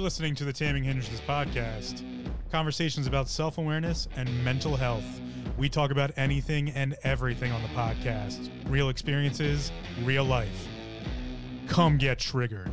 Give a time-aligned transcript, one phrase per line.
[0.00, 2.02] listening to the Taming Hindrances podcast,
[2.50, 5.04] conversations about self awareness and mental health.
[5.58, 9.70] We talk about anything and everything on the podcast real experiences,
[10.02, 10.66] real life.
[11.68, 12.72] Come get triggered.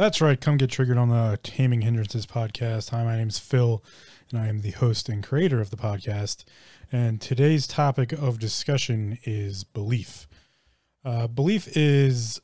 [0.00, 0.40] That's right.
[0.40, 2.88] Come get triggered on the Taming Hindrances podcast.
[2.88, 3.84] Hi, my name is Phil,
[4.30, 6.44] and I am the host and creator of the podcast.
[6.90, 10.26] And today's topic of discussion is belief.
[11.04, 12.40] Uh, belief is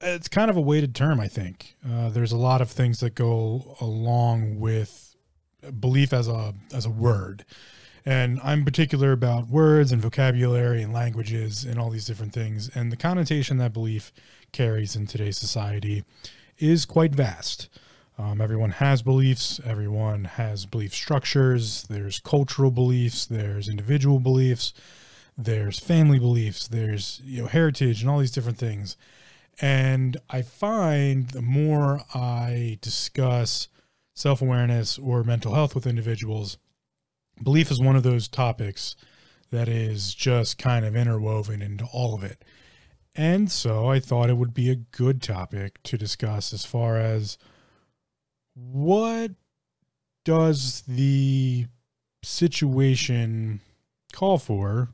[0.00, 1.76] it's kind of a weighted term, I think.
[1.86, 5.14] Uh, there's a lot of things that go along with
[5.78, 7.44] belief as a as a word,
[8.06, 12.90] and I'm particular about words and vocabulary and languages and all these different things and
[12.90, 14.14] the connotation that belief
[14.50, 16.04] carries in today's society
[16.60, 17.68] is quite vast.
[18.18, 19.60] Um, everyone has beliefs.
[19.64, 21.84] Everyone has belief structures.
[21.84, 23.24] There's cultural beliefs.
[23.24, 24.74] There's individual beliefs.
[25.38, 26.68] There's family beliefs.
[26.68, 28.96] There's you know heritage and all these different things.
[29.60, 33.68] And I find the more I discuss
[34.14, 36.58] self awareness or mental health with individuals,
[37.42, 38.96] belief is one of those topics
[39.50, 42.44] that is just kind of interwoven into all of it.
[43.14, 47.38] And so I thought it would be a good topic to discuss as far as
[48.54, 49.32] what
[50.24, 51.66] does the
[52.22, 53.60] situation
[54.12, 54.90] call for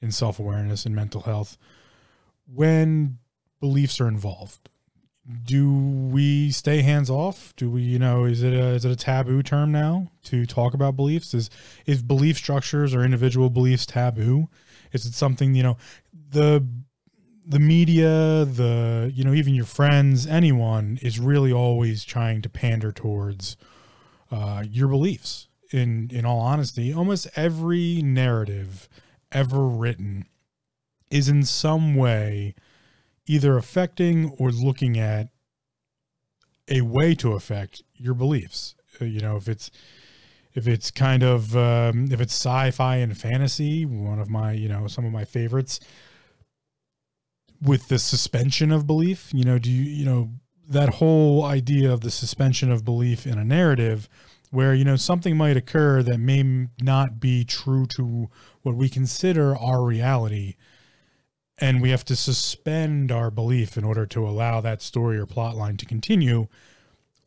[0.00, 1.58] in self awareness and mental health
[2.46, 3.18] when
[3.60, 4.68] beliefs are involved?
[5.44, 7.54] Do we stay hands off?
[7.56, 10.74] Do we, you know, is it a is it a taboo term now to talk
[10.74, 11.34] about beliefs?
[11.34, 11.50] Is
[11.86, 14.48] is belief structures or individual beliefs taboo?
[14.92, 15.76] Is it something, you know,
[16.30, 16.66] the
[17.50, 22.92] the media, the you know, even your friends, anyone is really always trying to pander
[22.92, 23.56] towards
[24.30, 25.48] uh, your beliefs.
[25.72, 28.88] In in all honesty, almost every narrative
[29.32, 30.26] ever written
[31.10, 32.54] is in some way
[33.26, 35.28] either affecting or looking at
[36.68, 38.76] a way to affect your beliefs.
[39.00, 39.72] Uh, you know, if it's
[40.54, 44.86] if it's kind of um, if it's sci-fi and fantasy, one of my you know
[44.86, 45.80] some of my favorites
[47.62, 49.30] with the suspension of belief?
[49.32, 50.30] You know do you you know
[50.68, 54.08] that whole idea of the suspension of belief in a narrative
[54.50, 58.28] where you know something might occur that may not be true to
[58.62, 60.54] what we consider our reality
[61.58, 65.56] and we have to suspend our belief in order to allow that story or plot
[65.56, 66.46] line to continue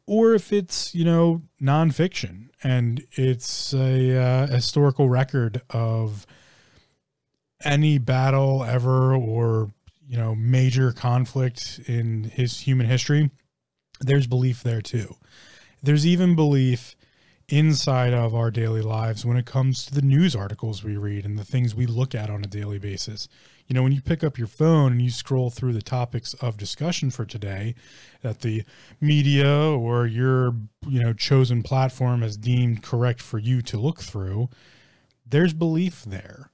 [0.05, 6.25] or if it's you know nonfiction and it's a uh, historical record of
[7.63, 9.71] any battle ever or
[10.13, 13.31] you know major conflict in his human history
[13.99, 15.15] there's belief there too.
[15.81, 16.95] There's even belief
[17.49, 21.37] inside of our daily lives when it comes to the news articles we read and
[21.37, 23.27] the things we look at on a daily basis.
[23.67, 26.57] You know when you pick up your phone and you scroll through the topics of
[26.57, 27.75] discussion for today
[28.21, 28.63] that the
[29.01, 30.55] media or your
[30.87, 34.49] you know chosen platform has deemed correct for you to look through
[35.25, 36.49] there's belief there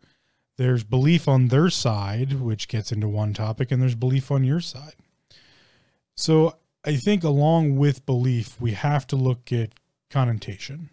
[0.60, 4.60] there's belief on their side, which gets into one topic, and there's belief on your
[4.60, 4.96] side.
[6.16, 9.70] So I think along with belief, we have to look at
[10.10, 10.90] connotation.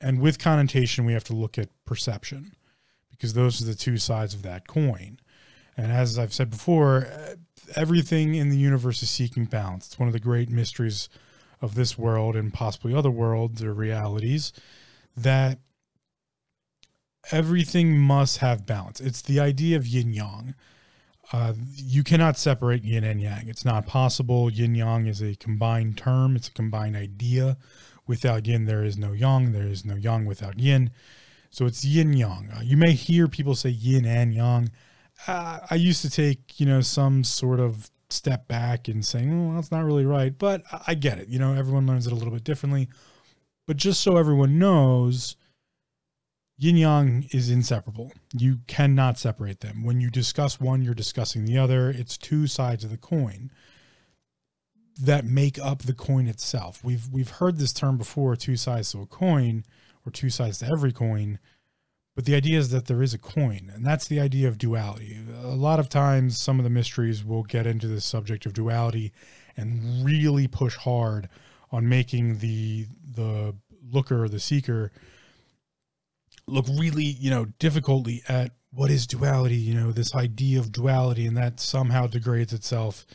[0.00, 2.54] And with connotation, we have to look at perception
[3.10, 5.18] because those are the two sides of that coin.
[5.76, 7.34] And as I've said before, uh,
[7.74, 9.88] everything in the universe is seeking balance.
[9.88, 11.08] It's one of the great mysteries
[11.60, 14.52] of this world and possibly other worlds or realities
[15.16, 15.58] that
[17.30, 19.00] everything must have balance.
[19.00, 20.54] It's the idea of yin yang.
[21.32, 23.48] Uh, you cannot separate yin and yang.
[23.48, 24.50] It's not possible.
[24.50, 27.56] Yin yang is a combined term, it's a combined idea.
[28.06, 29.52] Without yin, there is no yang.
[29.52, 30.90] There is no yang without yin.
[31.50, 32.50] So it's yin yang.
[32.54, 34.70] Uh, you may hear people say yin and yang.
[35.26, 39.56] Uh, I used to take, you know, some sort of step back and saying, well,
[39.56, 40.36] that's not really right.
[40.36, 41.28] But I get it.
[41.28, 42.88] You know, everyone learns it a little bit differently.
[43.66, 45.36] But just so everyone knows,
[46.56, 48.12] yin yang is inseparable.
[48.32, 49.82] You cannot separate them.
[49.82, 51.90] When you discuss one, you're discussing the other.
[51.90, 53.50] It's two sides of the coin
[55.00, 56.84] that make up the coin itself.
[56.84, 59.64] We've we've heard this term before, two sides to a coin
[60.06, 61.38] or two sides to every coin.
[62.14, 65.18] But the idea is that there is a coin, and that's the idea of duality.
[65.42, 69.12] A lot of times some of the mysteries will get into the subject of duality
[69.56, 71.28] and really push hard
[71.72, 72.86] on making the
[73.16, 73.56] the
[73.90, 74.92] looker or the seeker
[76.46, 81.26] look really, you know, difficultly at what is duality, you know, this idea of duality,
[81.26, 83.06] and that somehow degrades itself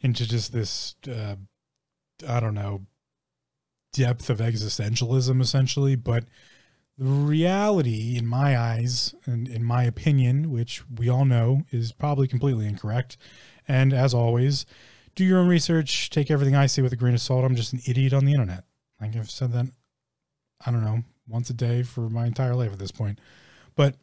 [0.00, 1.36] into just this, uh,
[2.26, 2.86] I don't know,
[3.92, 5.96] depth of existentialism, essentially.
[5.96, 6.24] But
[6.96, 12.28] the reality, in my eyes, and in my opinion, which we all know is probably
[12.28, 13.16] completely incorrect,
[13.66, 14.64] and as always,
[15.14, 17.44] do your own research, take everything I say with a grain of salt.
[17.44, 18.64] I'm just an idiot on the internet.
[19.00, 19.66] Like I've said that,
[20.64, 23.18] I don't know, once a day for my entire life at this point.
[23.76, 23.96] But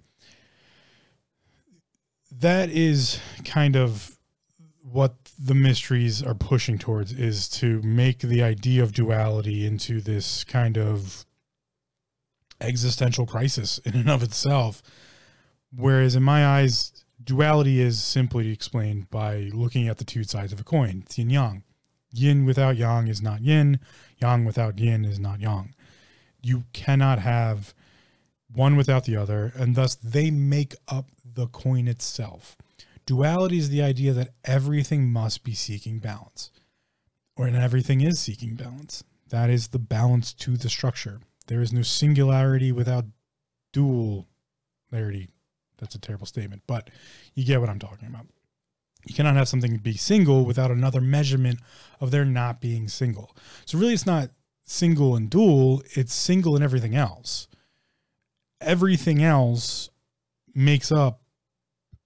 [2.32, 4.18] that is kind of
[4.82, 10.44] what the mysteries are pushing towards is to make the idea of duality into this
[10.44, 11.26] kind of
[12.62, 14.82] existential crisis in and of itself.
[15.76, 20.60] Whereas in my eyes, duality is simply explained by looking at the two sides of
[20.60, 21.04] a coin.
[21.16, 21.64] Yin yang.
[22.12, 23.80] Yin without yang is not yin.
[24.22, 25.74] Yang without yin is not yang.
[26.48, 27.74] You cannot have
[28.54, 32.56] one without the other, and thus they make up the coin itself.
[33.06, 36.52] Duality is the idea that everything must be seeking balance,
[37.36, 39.04] or everything is seeking balance.
[39.28, 41.20] That is the balance to the structure.
[41.48, 43.04] There is no singularity without
[43.74, 45.28] duality.
[45.80, 46.90] That's a terrible statement, but
[47.34, 48.26] you get what I'm talking about.
[49.06, 51.60] You cannot have something be single without another measurement
[52.00, 53.36] of their not being single.
[53.66, 54.30] So really, it's not
[54.68, 57.48] single and dual; it's single and everything else.
[58.62, 59.90] Everything else
[60.54, 61.22] makes up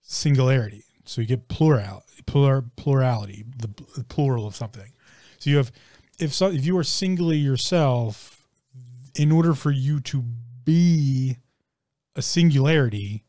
[0.01, 0.85] singularity.
[1.05, 4.93] So you get plural, plural plurality, the, the plural of something.
[5.39, 5.71] So you have
[6.19, 8.47] if so, if you are singly yourself,
[9.15, 10.23] in order for you to
[10.63, 11.37] be
[12.15, 13.25] a singularity,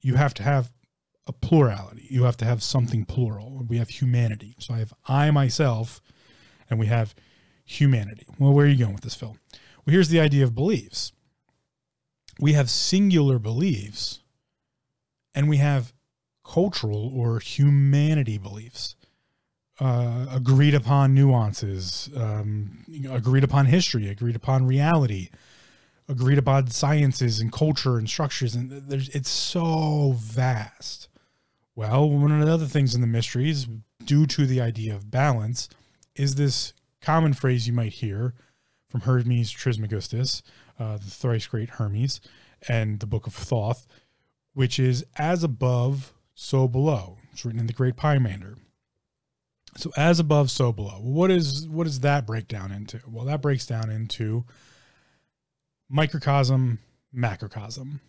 [0.00, 0.72] you have to have
[1.26, 2.06] a plurality.
[2.10, 3.64] You have to have something plural.
[3.68, 4.56] We have humanity.
[4.58, 6.00] So I have I myself,
[6.70, 7.14] and we have
[7.64, 8.26] humanity.
[8.38, 9.36] Well, where are you going with this, Phil?
[9.84, 11.12] Well, here's the idea of beliefs.
[12.38, 14.20] We have singular beliefs,
[15.34, 15.92] and we have
[16.44, 18.96] cultural or humanity beliefs.
[19.80, 25.30] Uh, agreed upon nuances, um, agreed upon history, agreed upon reality,
[26.08, 31.08] agreed upon sciences and culture and structures, and there's it's so vast.
[31.74, 33.66] Well, one of the other things in the mysteries,
[34.04, 35.68] due to the idea of balance,
[36.14, 38.34] is this common phrase you might hear
[38.88, 40.42] from Hermes Trismegistus,
[40.78, 42.20] uh, the thrice great Hermes,
[42.68, 43.86] and the Book of Thoth,
[44.54, 47.18] which is as above, so below.
[47.32, 48.56] It's written in the Great Pymander.
[49.76, 50.98] So as above, so below.
[51.00, 53.00] What is what does that break down into?
[53.08, 54.44] Well, that breaks down into
[55.88, 56.78] microcosm,
[57.12, 58.00] macrocosm.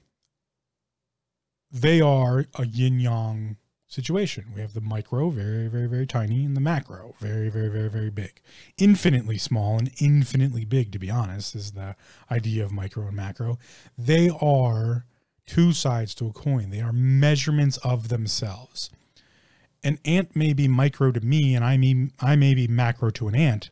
[1.72, 3.58] They are a yin yang
[3.94, 4.46] situation.
[4.56, 8.10] We have the micro, very, very, very tiny, and the macro, very, very, very, very
[8.10, 8.42] big.
[8.78, 11.96] Infinitely small and infinitely big, to be honest, is the
[12.32, 13.60] idea of micro and macro.
[13.98, 15.06] They are
[15.46, 16.72] two sides to a coin.
[16.72, 18.90] They are measurements of themselves.
[19.84, 23.28] An ant may be micro to me, and I mean, I may be macro to
[23.28, 23.70] an ant,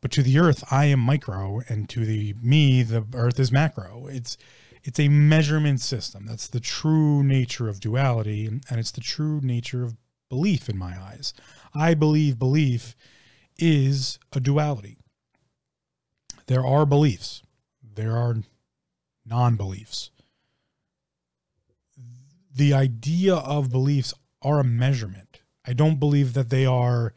[0.00, 4.08] but to the earth, I am micro, and to the me, the earth is macro.
[4.08, 4.36] It's
[4.84, 6.26] it's a measurement system.
[6.26, 9.96] That's the true nature of duality, and it's the true nature of
[10.28, 11.34] belief in my eyes.
[11.74, 12.96] I believe belief
[13.58, 14.96] is a duality.
[16.46, 17.42] There are beliefs.
[17.94, 18.36] There are
[19.24, 20.10] non-beliefs
[22.54, 24.12] the idea of beliefs
[24.42, 25.40] are a measurement.
[25.66, 27.14] I don't believe that they are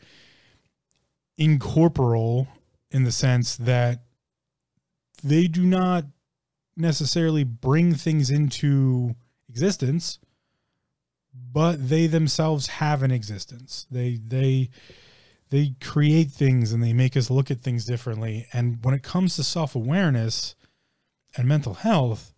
[1.37, 2.47] incorporeal
[2.91, 4.03] in the sense that
[5.23, 6.05] they do not
[6.77, 9.15] necessarily bring things into
[9.49, 10.19] existence
[11.51, 14.69] but they themselves have an existence they they
[15.49, 19.35] they create things and they make us look at things differently and when it comes
[19.35, 20.55] to self-awareness
[21.37, 22.33] and mental health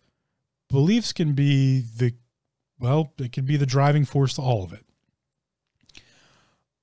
[0.68, 2.14] beliefs can be the
[2.78, 4.84] well, it can be the driving force to all of it.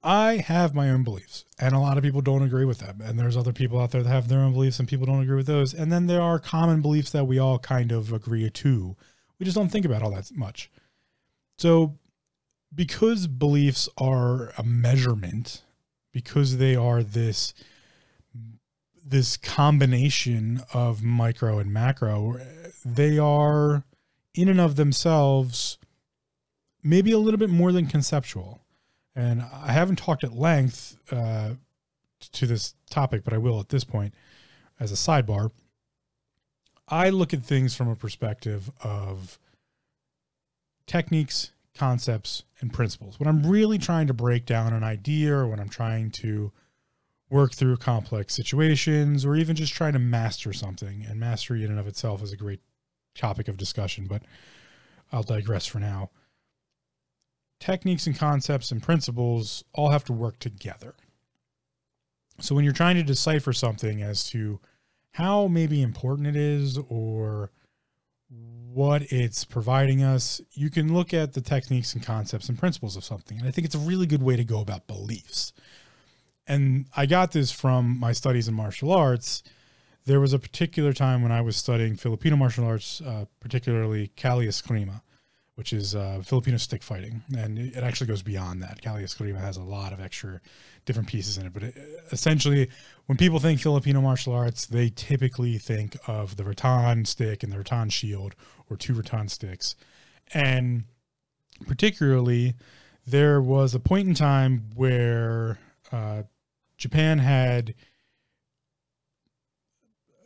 [0.06, 3.02] I have my own beliefs, and a lot of people don't agree with them.
[3.04, 5.36] And there's other people out there that have their own beliefs, and people don't agree
[5.36, 5.74] with those.
[5.74, 8.96] And then there are common beliefs that we all kind of agree to.
[9.40, 10.70] We just don't think about all that much.
[11.58, 11.98] So,
[12.74, 15.64] because beliefs are a measurement,
[16.12, 17.54] because they are this
[19.08, 22.40] this combination of micro and macro,
[22.84, 23.84] they are
[24.34, 25.78] in and of themselves
[26.84, 28.62] maybe a little bit more than conceptual.
[29.16, 31.52] And I haven't talked at length uh,
[32.34, 34.14] to this topic, but I will at this point
[34.80, 35.52] as a sidebar.
[36.88, 39.40] I look at things from a perspective of
[40.86, 43.20] techniques, concepts, and principles.
[43.20, 46.52] When I'm really trying to break down an idea or when I'm trying to
[47.30, 51.80] work through complex situations or even just trying to master something, and mastery in and
[51.80, 52.62] of itself is a great
[53.16, 54.22] topic of discussion, but
[55.12, 56.12] I'll digress for now
[57.66, 60.94] techniques and concepts and principles all have to work together.
[62.40, 64.60] So when you're trying to decipher something as to
[65.12, 67.50] how maybe important it is or
[68.72, 73.04] what it's providing us, you can look at the techniques and concepts and principles of
[73.04, 73.40] something.
[73.40, 75.52] And I think it's a really good way to go about beliefs.
[76.46, 79.42] And I got this from my studies in martial arts.
[80.06, 84.46] There was a particular time when I was studying Filipino martial arts, uh, particularly Kali
[84.46, 85.02] Eskrima,
[85.56, 87.24] which is uh, Filipino stick fighting.
[87.38, 88.82] And it actually goes beyond that.
[88.82, 90.42] Kali Eskrima has a lot of extra
[90.86, 91.54] different pieces in it.
[91.54, 91.76] But it,
[92.12, 92.70] essentially,
[93.06, 97.58] when people think Filipino martial arts, they typically think of the rattan stick and the
[97.58, 98.36] rattan shield
[98.70, 99.76] or two rattan sticks.
[100.34, 100.84] And
[101.66, 102.56] particularly,
[103.08, 105.58] there was a point in time where
[105.92, 106.24] uh,
[106.78, 107.76] Japan had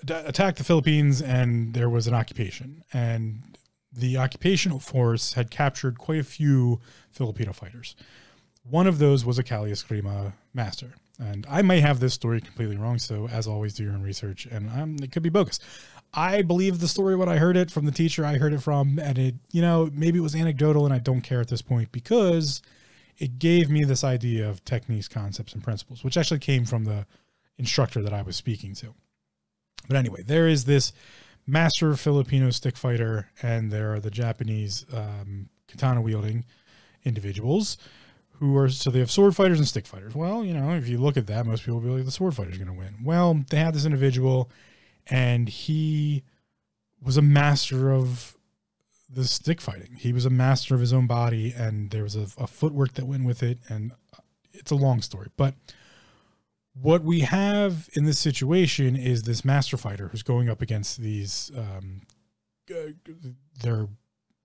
[0.08, 2.84] attacked the Philippines and there was an occupation.
[2.94, 3.59] And
[3.92, 6.80] the occupational force had captured quite a few
[7.10, 7.96] Filipino fighters.
[8.64, 10.94] One of those was a Kali Eskrima master.
[11.22, 12.98] And I may have this story completely wrong.
[12.98, 15.60] So, as always, do your own research, and um, it could be bogus.
[16.14, 18.98] I believe the story when I heard it from the teacher I heard it from,
[19.00, 21.92] and it, you know, maybe it was anecdotal, and I don't care at this point
[21.92, 22.62] because
[23.18, 27.06] it gave me this idea of techniques, concepts, and principles, which actually came from the
[27.58, 28.96] instructor that I was speaking to.
[29.88, 30.94] But anyway, there is this
[31.48, 36.46] master Filipino stick fighter, and there are the Japanese um, katana wielding
[37.04, 37.78] individuals
[38.40, 40.16] who are so they have sword fighters and stick fighters.
[40.16, 42.36] Well, you know, if you look at that, most people will be like the sword
[42.36, 42.96] fighter is going to win.
[43.04, 44.50] Well, they had this individual,
[45.08, 46.24] and he
[47.02, 48.38] was a master of
[49.10, 49.96] the stick fighting.
[49.98, 53.06] He was a master of his own body, and there was a, a footwork that
[53.06, 53.92] went with it, and
[54.54, 55.30] it's a long story.
[55.36, 55.56] But
[56.82, 61.52] what we have in this situation is this master fighter who's going up against these
[61.58, 62.02] um,
[63.62, 63.88] their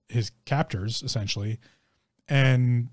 [0.09, 1.59] his captors essentially,
[2.27, 2.89] and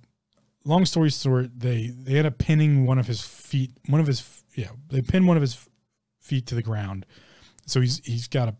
[0.65, 4.43] long story short, they they end up pinning one of his feet, one of his
[4.55, 5.69] yeah, they pin one of his
[6.21, 7.07] feet to the ground.
[7.67, 8.57] So he's he's got a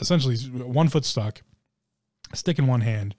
[0.00, 1.42] essentially one foot stuck,
[2.34, 3.14] stick in one hand,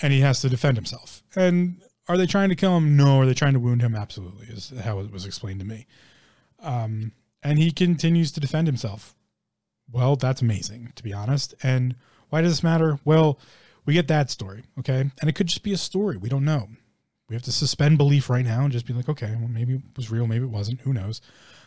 [0.00, 1.22] and he has to defend himself.
[1.34, 2.96] And are they trying to kill him?
[2.96, 3.20] No.
[3.20, 3.94] Are they trying to wound him?
[3.94, 5.86] Absolutely, is how it was explained to me.
[6.62, 7.12] Um,
[7.42, 9.14] and he continues to defend himself.
[9.90, 11.54] Well, that's amazing, to be honest.
[11.62, 11.96] And
[12.28, 12.98] why does this matter?
[13.04, 13.38] Well,
[13.86, 15.10] we get that story, okay?
[15.20, 16.16] And it could just be a story.
[16.16, 16.68] We don't know.
[17.28, 19.82] We have to suspend belief right now and just be like, okay, well, maybe it
[19.96, 21.20] was real, maybe it wasn't, who knows.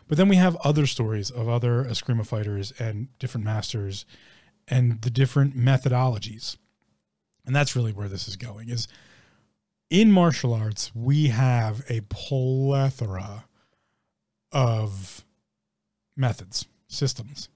[0.07, 4.05] But then we have other stories of other Eskrima fighters and different masters
[4.67, 6.57] and the different methodologies.
[7.45, 8.87] And that's really where this is going is
[9.89, 13.45] in martial arts, we have a plethora
[14.53, 15.25] of
[16.15, 17.49] methods, systems.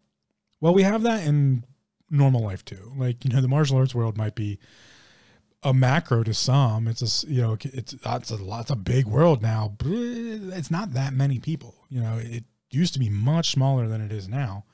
[0.60, 1.64] Well, we have that in
[2.10, 2.92] normal life too.
[2.98, 4.60] Like, you know, the martial arts world might be
[5.64, 6.88] a macro to some.
[6.88, 8.62] It's a you know it's it's a lot.
[8.62, 9.76] It's a big world now.
[9.84, 11.76] It's not that many people.
[11.90, 14.66] You know, it used to be much smaller than it is now.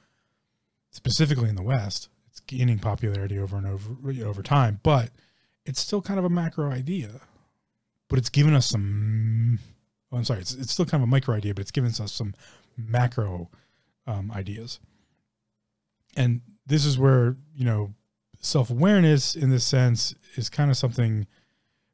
[0.91, 5.09] Specifically in the West, it's gaining popularity over and over over time, but
[5.65, 7.09] it's still kind of a macro idea.
[8.09, 9.59] But it's given us some.
[10.13, 12.11] Oh, I'm sorry, it's it's still kind of a micro idea, but it's given us
[12.11, 12.35] some
[12.77, 13.49] macro
[14.05, 14.79] um, ideas.
[16.15, 17.93] And this is where you know
[18.39, 21.25] self awareness in this sense is kind of something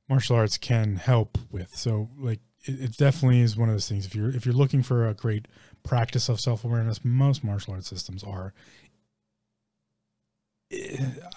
[0.10, 1.74] martial arts can help with.
[1.76, 4.06] So like it, it, definitely is one of those things.
[4.06, 5.48] If you're if you're looking for a great
[5.84, 8.54] practice of self awareness, most martial arts systems are.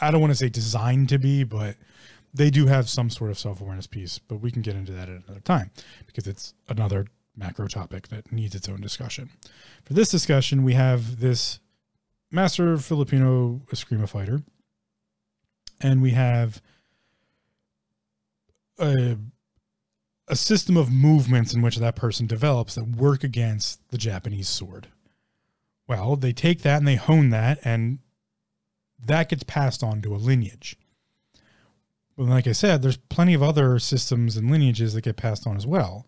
[0.01, 1.77] I don't want to say designed to be, but
[2.35, 4.19] they do have some sort of self awareness piece.
[4.19, 5.71] But we can get into that at another time
[6.07, 9.31] because it's another macro topic that needs its own discussion.
[9.85, 11.61] For this discussion, we have this
[12.31, 14.43] master Filipino Eskrima fighter
[15.83, 16.63] and we have
[18.79, 19.17] a,
[20.29, 24.89] a system of movements in which that person develops that work against the Japanese sword.
[25.89, 27.99] Well, they take that and they hone that, and
[29.05, 30.79] that gets passed on to a lineage.
[32.17, 35.57] But like I said, there's plenty of other systems and lineages that get passed on
[35.57, 36.07] as well.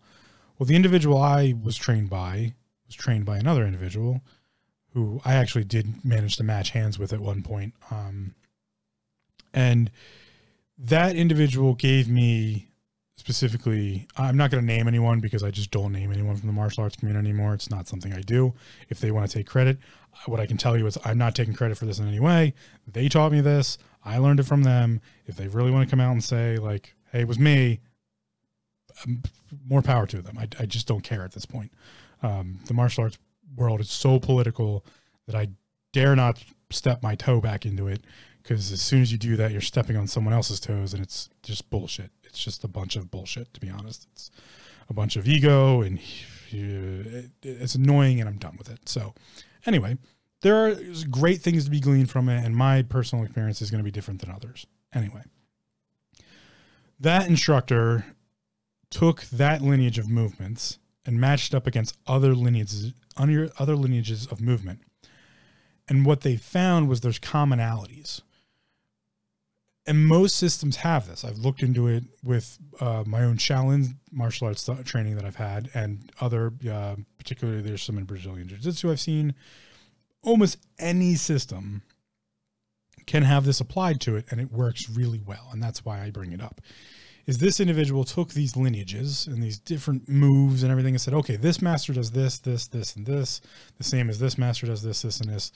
[0.57, 2.53] Well, the individual I was trained by
[2.85, 4.21] was trained by another individual
[4.93, 7.73] who I actually did manage to match hands with at one point.
[7.91, 8.35] Um,
[9.53, 9.91] and
[10.77, 12.67] that individual gave me
[13.17, 16.53] specifically i'm not going to name anyone because i just don't name anyone from the
[16.53, 18.53] martial arts community anymore it's not something i do
[18.89, 19.77] if they want to take credit
[20.25, 22.53] what i can tell you is i'm not taking credit for this in any way
[22.91, 25.99] they taught me this i learned it from them if they really want to come
[25.99, 27.79] out and say like hey it was me
[29.03, 29.21] um,
[29.67, 31.71] more power to them I, I just don't care at this point
[32.23, 33.17] um, the martial arts
[33.55, 34.85] world is so political
[35.27, 35.47] that i
[35.91, 38.05] dare not step my toe back into it
[38.45, 41.29] because as soon as you do that, you're stepping on someone else's toes, and it's
[41.41, 42.11] just bullshit.
[42.23, 44.07] It's just a bunch of bullshit, to be honest.
[44.11, 44.29] It's
[44.87, 45.99] a bunch of ego, and
[46.51, 48.87] it's annoying, and I'm done with it.
[48.87, 49.15] So,
[49.65, 49.97] anyway,
[50.45, 50.75] there are
[51.09, 53.89] great things to be gleaned from it, and my personal experience is going to be
[53.89, 54.67] different than others.
[54.93, 55.23] Anyway,
[56.99, 58.05] that instructor
[58.91, 64.81] took that lineage of movements and matched up against other lineages, other lineages of movement.
[65.89, 68.21] And what they found was there's commonalities.
[69.87, 71.25] And most systems have this.
[71.25, 75.71] I've looked into it with uh, my own Shaolin martial arts training that I've had,
[75.73, 79.33] and other, uh, particularly there's some in Brazilian Jiu Jitsu I've seen.
[80.25, 81.83] Almost any system
[83.05, 85.49] can have this applied to it, and it works really well.
[85.51, 86.59] And that's why I bring it up
[87.25, 91.35] is this individual took these lineages and these different moves and everything and said, okay,
[91.35, 93.41] this master does this, this, this, and this,
[93.77, 95.51] the same as this master does this, this, and this.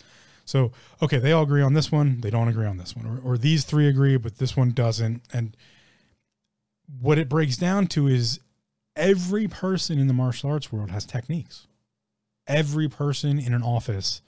[0.45, 0.71] So,
[1.01, 3.37] okay, they all agree on this one, they don't agree on this one, or, or
[3.37, 5.21] these three agree, but this one doesn't.
[5.31, 5.55] And
[6.99, 8.39] what it breaks down to is
[8.95, 11.67] every person in the martial arts world has techniques.
[12.47, 14.23] Every person in an office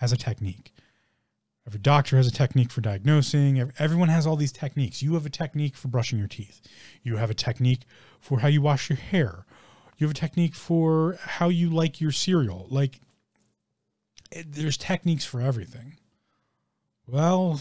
[0.00, 0.72] has a technique.
[1.66, 3.70] Every doctor has a technique for diagnosing.
[3.78, 5.02] Everyone has all these techniques.
[5.02, 6.62] You have a technique for brushing your teeth.
[7.02, 7.82] You have a technique
[8.18, 9.44] for how you wash your hair.
[9.98, 12.66] You have a technique for how you like your cereal.
[12.70, 13.00] Like,
[14.32, 15.98] it, there's techniques for everything.
[17.06, 17.60] Well,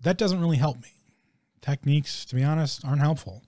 [0.00, 0.92] that doesn't really help me.
[1.60, 3.42] Techniques, to be honest, aren't helpful.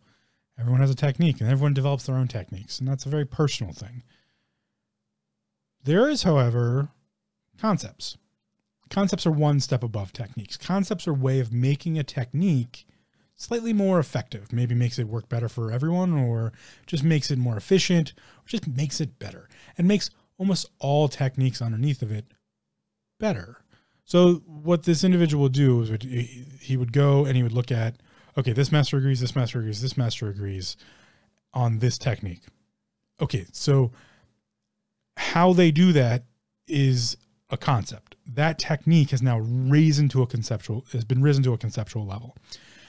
[0.58, 3.72] Everyone has a technique and everyone develops their own techniques, and that's a very personal
[3.72, 4.02] thing.
[5.82, 6.90] There is, however,
[7.58, 8.16] concepts
[8.90, 10.56] concepts are one step above techniques.
[10.56, 12.86] Concepts are way of making a technique
[13.36, 14.52] slightly more effective.
[14.52, 16.52] Maybe makes it work better for everyone, or
[16.86, 21.60] just makes it more efficient, or just makes it better, and makes almost all techniques
[21.60, 22.26] underneath of it
[23.18, 23.58] better.
[24.04, 27.96] So what this individual would do is he would go and he would look at,
[28.36, 30.76] okay, this master agrees, this master agrees, this master agrees
[31.52, 32.42] on this technique.
[33.20, 33.92] Okay, so
[35.16, 36.24] how they do that
[36.66, 37.16] is
[37.50, 38.16] a concept.
[38.26, 42.36] That technique has now risen to a conceptual has been risen to a conceptual level.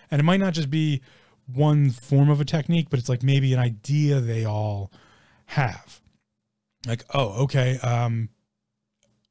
[0.10, 1.02] And it might not just be
[1.54, 4.92] one form of a technique, but it's like maybe an idea they all
[5.48, 6.00] have.
[6.88, 8.30] Like, oh, okay, um,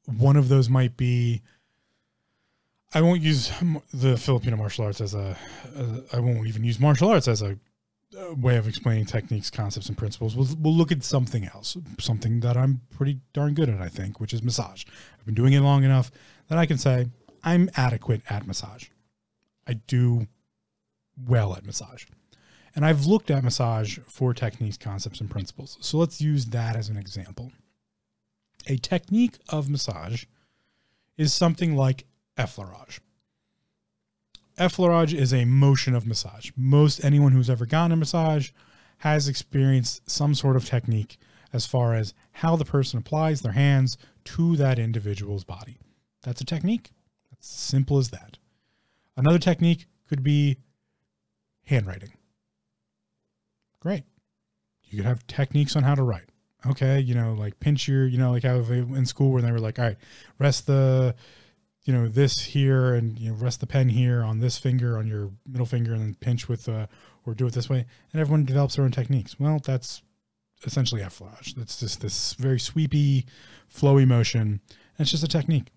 [0.05, 1.41] one of those might be
[2.95, 3.51] I won't use
[3.93, 5.37] the Filipino martial arts as a.
[6.13, 7.57] I won't even use martial arts as a
[8.37, 10.35] way of explaining techniques, concepts, and principles.
[10.35, 14.19] We'll, we'll look at something else, something that I'm pretty darn good at, I think,
[14.19, 14.83] which is massage.
[15.19, 16.11] I've been doing it long enough
[16.47, 17.07] that I can say
[17.43, 18.87] I'm adequate at massage.
[19.67, 20.27] I do
[21.27, 22.05] well at massage.
[22.75, 25.77] And I've looked at massage for techniques, concepts, and principles.
[25.79, 27.51] So let's use that as an example.
[28.67, 30.25] A technique of massage
[31.17, 32.05] is something like
[32.37, 32.99] effleurage
[34.57, 36.51] effleurage is a motion of massage.
[36.55, 38.51] Most anyone who's ever gotten a massage
[38.99, 41.17] has experienced some sort of technique
[41.53, 45.77] as far as how the person applies their hands to that individual's body.
[46.23, 46.91] That's a technique.
[47.31, 48.37] It's simple as that.
[49.15, 50.57] Another technique could be
[51.65, 52.13] handwriting.
[53.79, 54.03] Great.
[54.83, 56.29] You could have techniques on how to write.
[56.67, 59.59] Okay, you know, like pinch your, you know, like how in school where they were
[59.59, 59.97] like, all right,
[60.39, 61.13] rest the
[61.85, 65.07] you know this here and you know rest the pen here on this finger on
[65.07, 66.87] your middle finger and then pinch with uh
[67.25, 67.85] or do it this way.
[68.11, 69.39] And everyone develops their own techniques.
[69.39, 70.01] Well that's
[70.65, 73.25] essentially effleurage that's just this very sweepy
[73.73, 74.61] flowy motion.
[74.97, 75.71] It's just a technique.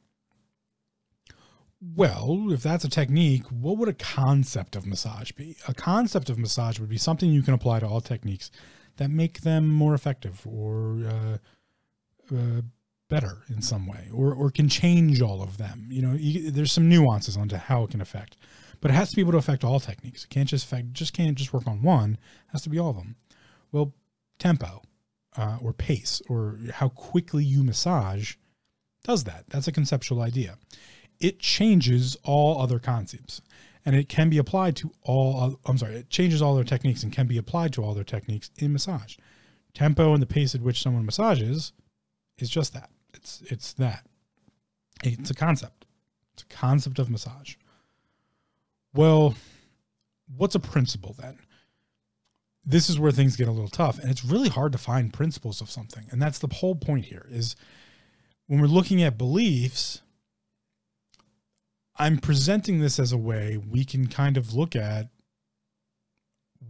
[1.94, 5.57] Well if that's a technique what would a concept of massage be?
[5.68, 8.51] A concept of massage would be something you can apply to all techniques
[8.97, 12.62] that make them more effective or uh, uh,
[13.09, 15.87] better in some way or, or can change all of them.
[15.90, 18.37] You know, you, there's some nuances onto how it can affect,
[18.81, 20.25] but it has to be able to affect all techniques.
[20.25, 22.12] It can't just affect, just can't just work on one.
[22.12, 23.16] It has to be all of them.
[23.73, 23.92] Well,
[24.38, 24.83] tempo
[25.37, 28.35] uh, or pace or how quickly you massage
[29.05, 29.44] does that.
[29.49, 30.59] That's a conceptual idea.
[31.21, 33.40] It changes all other concepts
[33.85, 37.12] and it can be applied to all, I'm sorry, it changes all their techniques and
[37.12, 39.16] can be applied to all their techniques in massage.
[39.73, 41.73] Tempo and the pace at which someone massages
[42.38, 42.90] is just that.
[43.14, 44.07] It's it's that.
[45.03, 45.87] It's a concept.
[46.35, 47.55] It's a concept of massage.
[48.94, 49.35] Well,
[50.37, 51.38] what's a principle then?
[52.64, 55.61] This is where things get a little tough, and it's really hard to find principles
[55.61, 56.07] of something.
[56.11, 57.57] And that's the whole point here is
[58.47, 60.03] when we're looking at beliefs,
[61.97, 65.09] I'm presenting this as a way we can kind of look at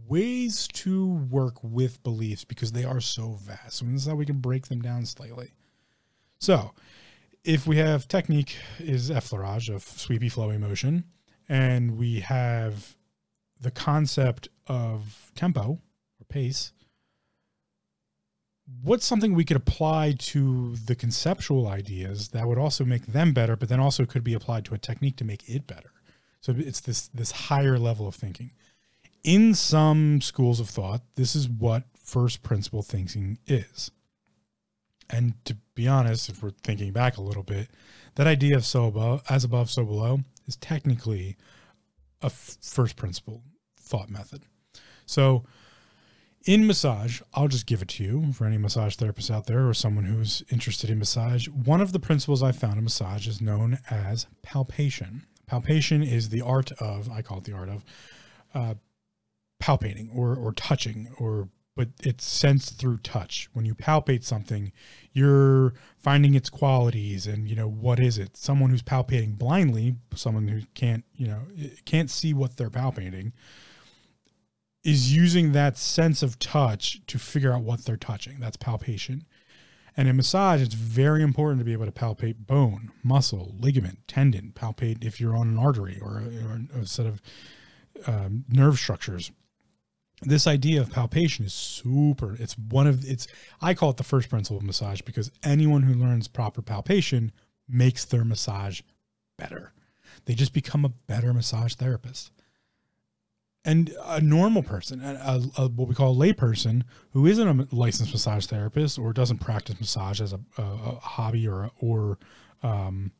[0.07, 3.77] ways to work with beliefs because they are so vast.
[3.77, 5.51] So this is how we can break them down slightly.
[6.39, 6.73] So
[7.43, 11.03] if we have technique is effleurage of sweepy flowy motion,
[11.47, 12.95] and we have
[13.59, 15.61] the concept of tempo
[16.19, 16.71] or pace,
[18.83, 23.55] what's something we could apply to the conceptual ideas that would also make them better,
[23.55, 25.91] but then also could be applied to a technique to make it better?
[26.41, 28.51] So it's this this higher level of thinking.
[29.23, 33.91] In some schools of thought, this is what first principle thinking is.
[35.09, 37.69] And to be honest, if we're thinking back a little bit,
[38.15, 41.37] that idea of so above, as above, so below is technically
[42.21, 43.43] a f- first principle
[43.77, 44.41] thought method.
[45.05, 45.45] So
[46.45, 49.73] in massage, I'll just give it to you for any massage therapist out there or
[49.73, 51.47] someone who's interested in massage.
[51.47, 55.27] One of the principles I found in massage is known as palpation.
[55.47, 57.85] Palpation is the art of, I call it the art of,
[58.53, 58.73] uh,
[59.63, 61.47] palpating or, or touching or
[61.79, 63.47] but it's sensed through touch.
[63.53, 64.73] When you palpate something,
[65.13, 68.35] you're finding its qualities and you know what is it.
[68.35, 71.39] Someone who's palpating blindly, someone who can't you know
[71.85, 73.31] can't see what they're palpating,
[74.83, 78.41] is using that sense of touch to figure out what they're touching.
[78.41, 79.23] That's palpation.
[79.95, 84.51] And in massage, it's very important to be able to palpate bone, muscle, ligament, tendon,
[84.53, 87.21] palpate if you're on an artery or a, or a set of
[88.05, 89.31] um, nerve structures
[90.21, 93.27] this idea of palpation is super it's one of it's
[93.61, 97.31] i call it the first principle of massage because anyone who learns proper palpation
[97.69, 98.81] makes their massage
[99.37, 99.71] better.
[100.25, 102.31] They just become a better massage therapist.
[103.65, 107.75] And a normal person a, a, what we call a lay person who isn't a
[107.75, 112.17] licensed massage therapist or doesn't practice massage as a, a, a hobby or or
[112.63, 113.11] um,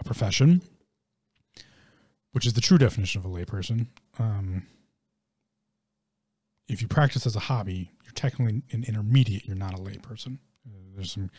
[0.00, 0.62] a profession
[2.32, 3.86] which is the true definition of a layperson
[4.18, 4.66] um,
[6.68, 9.46] if you practice as a hobby, you're technically an intermediate.
[9.46, 10.38] You're not a layperson.
[10.94, 11.30] There's some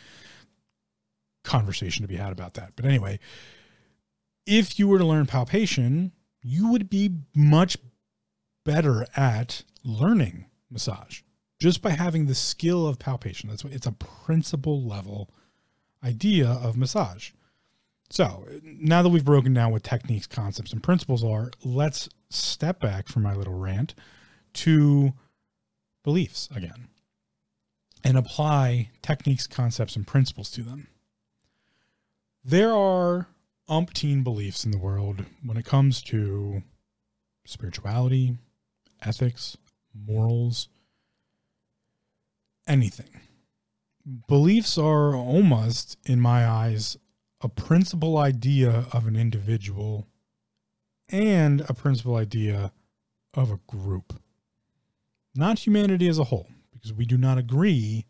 [1.44, 2.74] conversation to be had about that.
[2.76, 3.20] But anyway,
[4.46, 6.12] if you were to learn palpation,
[6.42, 7.78] you would be much
[8.66, 11.22] better at learning massage
[11.60, 13.50] just by having the skill of palpation.
[13.50, 15.30] That's what it's a principle level
[16.04, 17.32] idea of massage.
[18.10, 23.08] So now that we've broken down what techniques, concepts, and principles are, let's step back
[23.08, 23.94] from my little rant
[24.60, 25.14] to
[26.04, 26.90] beliefs again
[28.04, 30.88] and apply techniques, concepts, and principles to them.
[32.44, 33.28] There are
[33.70, 36.64] umpteen beliefs in the world when it comes to
[37.46, 38.38] spirituality,
[39.02, 39.58] ethics,
[39.94, 40.68] morals,
[42.68, 43.22] anything.
[44.28, 46.98] Beliefs are almost, in my eyes,
[47.42, 50.08] a principal idea of an individual
[51.08, 52.74] and a principal idea
[53.34, 54.20] of a group
[55.36, 58.06] not humanity as a whole, because we do not agree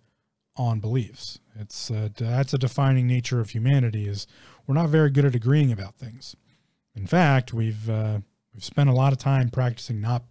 [0.55, 1.39] on beliefs.
[1.55, 4.27] It's uh, that's a defining nature of humanity is
[4.67, 6.35] we're not very good at agreeing about things.
[6.95, 8.19] In fact, we've uh,
[8.53, 10.23] we've spent a lot of time practicing not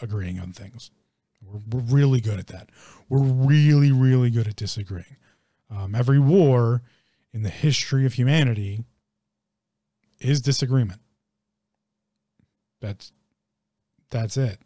[0.00, 0.90] agreeing on things.
[1.42, 2.70] We're, we're really good at that.
[3.08, 5.16] We're really really good at disagreeing.
[5.70, 6.82] Um, every war
[7.32, 8.84] in the history of humanity
[10.20, 11.00] is disagreement.
[12.80, 13.12] That's
[14.10, 14.58] that's it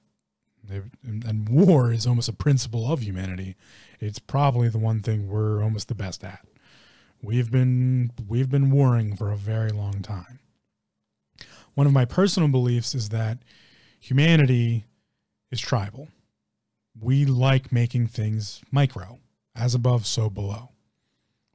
[0.71, 3.57] and, war is almost a principle of humanity.
[3.99, 6.47] It's probably the one thing we're almost the best at.
[7.23, 10.39] We've been we've been warring for a very long time.
[11.75, 13.39] One of my personal beliefs is that
[13.99, 14.85] humanity
[15.51, 16.09] is tribal.
[16.99, 19.19] We like making things micro,
[19.55, 20.71] as above, so below.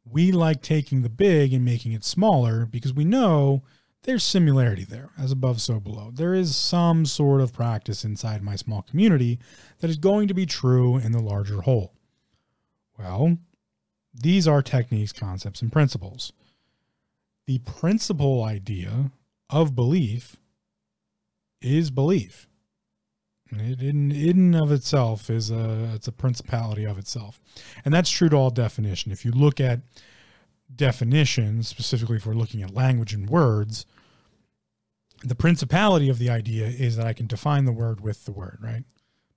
[0.06, 3.64] We like taking the big and making it smaller because we know
[4.06, 6.12] there's similarity there, as above, so below.
[6.14, 9.40] There is some sort of practice inside my small community
[9.80, 11.92] that is going to be true in the larger whole.
[12.98, 13.38] Well,
[14.14, 16.32] these are techniques, concepts, and principles.
[17.48, 19.12] The principal idea
[19.50, 20.38] of belief
[21.62, 22.48] is belief.
[23.52, 27.40] It in, in of itself is a it's a principality of itself,
[27.84, 29.12] and that's true to all definition.
[29.12, 29.82] If you look at
[30.76, 33.86] definitions, specifically if we're looking at language and words,
[35.26, 38.60] the principality of the idea is that I can define the word with the word,
[38.62, 38.84] right?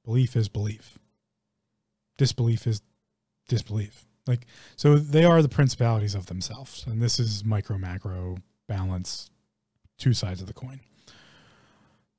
[0.05, 0.99] Belief is belief.
[2.19, 2.83] Disbelief is
[3.49, 4.05] disbelief.
[4.27, 4.47] Like,
[4.77, 6.85] so they are the principalities of themselves.
[6.87, 9.31] And this is micro, macro, balance,
[9.97, 10.81] two sides of the coin.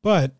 [0.01, 0.33] But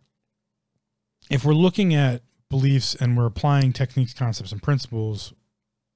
[1.29, 5.33] if we're looking at beliefs and we're applying techniques, concepts, and principles,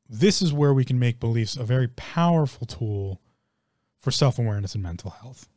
[0.07, 3.21] this is where we can make beliefs a very powerful tool
[3.99, 5.47] for self awareness and mental health.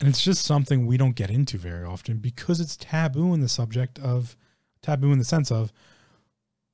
[0.00, 3.48] And it's just something we don't get into very often because it's taboo in the
[3.48, 4.36] subject of
[4.80, 5.72] taboo in the sense of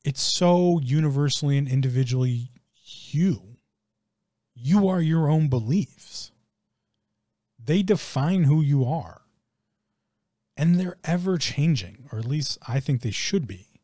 [0.04, 2.50] it's so universally and individually
[3.10, 3.56] you.
[4.54, 6.32] You are your own beliefs.
[7.62, 9.22] They define who you are.
[10.56, 13.74] And they're ever changing, or at least I think they should be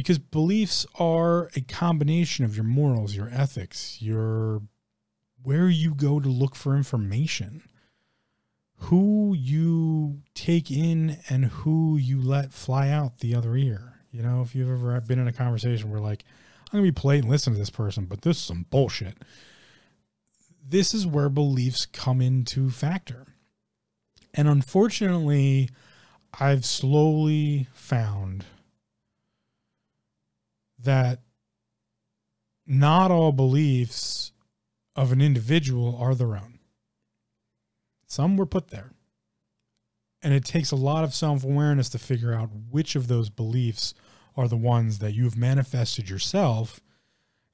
[0.00, 4.62] because beliefs are a combination of your morals, your ethics, your
[5.42, 7.62] where you go to look for information,
[8.80, 14.00] who you take in and who you let fly out the other ear.
[14.10, 16.24] You know, if you've ever been in a conversation where like,
[16.66, 19.18] I'm gonna be polite and listen to this person, but this is some bullshit.
[20.66, 23.26] This is where beliefs come into factor.
[24.32, 25.68] And unfortunately,
[26.38, 28.44] I've slowly found
[30.78, 31.20] that
[32.66, 34.32] not all beliefs
[34.96, 36.59] of an individual are their own.
[38.10, 38.90] Some were put there.
[40.20, 43.94] And it takes a lot of self awareness to figure out which of those beliefs
[44.36, 46.80] are the ones that you've manifested yourself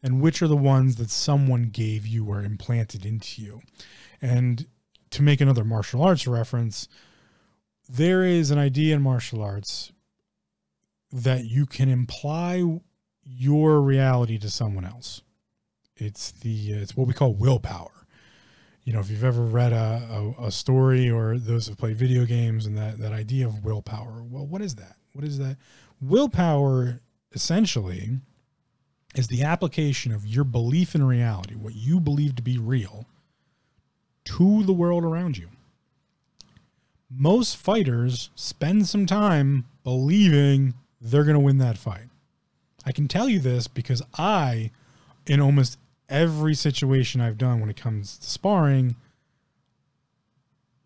[0.02, 3.60] and which are the ones that someone gave you or implanted into you.
[4.22, 4.66] And
[5.10, 6.88] to make another martial arts reference,
[7.86, 9.92] there is an idea in martial arts
[11.12, 12.64] that you can imply
[13.22, 15.20] your reality to someone else.
[15.96, 18.05] It's the uh, it's what we call willpower.
[18.86, 22.24] You know, if you've ever read a, a, a story or those have played video
[22.24, 24.94] games and that, that idea of willpower, well, what is that?
[25.12, 25.56] What is that?
[26.00, 27.00] Willpower
[27.32, 28.20] essentially
[29.16, 33.06] is the application of your belief in reality, what you believe to be real,
[34.24, 35.48] to the world around you.
[37.10, 42.06] Most fighters spend some time believing they're going to win that fight.
[42.84, 44.70] I can tell you this because I,
[45.26, 45.76] in almost
[46.08, 48.96] every situation I've done when it comes to sparring,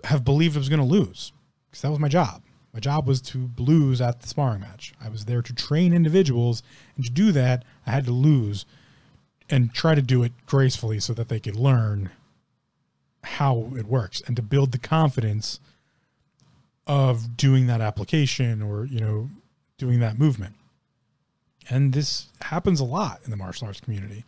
[0.04, 1.33] have believed I was going to lose
[1.70, 2.42] because that was my job.
[2.72, 4.92] My job was to lose at the sparring match.
[5.02, 6.62] I was there to train individuals,
[6.96, 8.64] and to do that, I had to lose
[9.48, 12.11] and try to do it gracefully so that they could learn
[13.24, 15.59] how it works and to build the confidence
[16.87, 19.28] of doing that application or, you know,
[19.76, 20.54] doing that movement.
[21.68, 24.24] And this happens a lot in the martial arts community.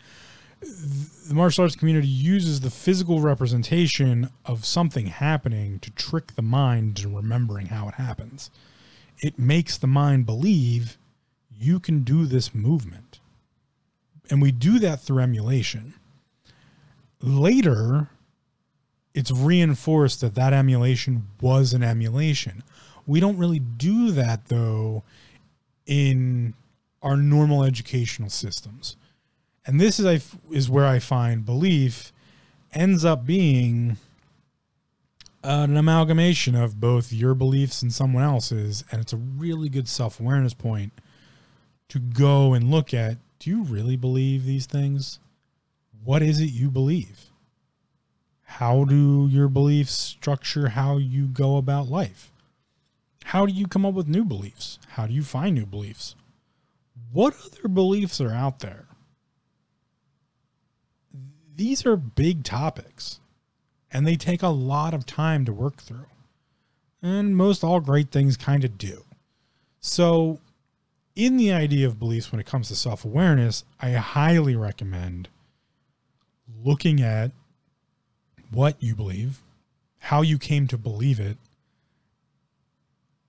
[0.63, 6.99] The martial arts community uses the physical representation of something happening to trick the mind
[6.99, 8.51] into remembering how it happens.
[9.19, 10.99] It makes the mind believe
[11.59, 13.19] you can do this movement.
[14.31, 15.95] And we do that through emulation.
[17.21, 18.09] Later,
[19.15, 22.63] it's reinforced that that emulation was an emulation.
[23.07, 25.03] We don't really do that though
[25.87, 26.55] in
[27.03, 28.97] our normal educational systems.
[29.65, 32.13] And this is is where I find belief
[32.73, 33.97] ends up being
[35.45, 40.55] an amalgamation of both your beliefs and someone else's and it's a really good self-awareness
[40.55, 40.93] point
[41.89, 45.19] to go and look at do you really believe these things?
[46.05, 47.31] What is it you believe?
[48.45, 52.31] How do your beliefs structure how you go about life?
[53.25, 54.79] How do you come up with new beliefs?
[54.91, 56.15] How do you find new beliefs?
[57.13, 58.87] What other beliefs are out there?
[61.55, 63.21] These are big topics
[63.93, 66.07] and they take a lot of time to work through.
[67.03, 69.05] And most all great things kind of do.
[69.81, 70.39] So,
[71.15, 75.29] in the idea of beliefs when it comes to self awareness, I highly recommend
[76.65, 77.33] looking at
[78.51, 79.43] what you believe,
[79.99, 81.37] how you came to believe it,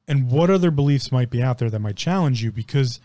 [0.08, 3.00] and what other beliefs might be out there that might challenge you because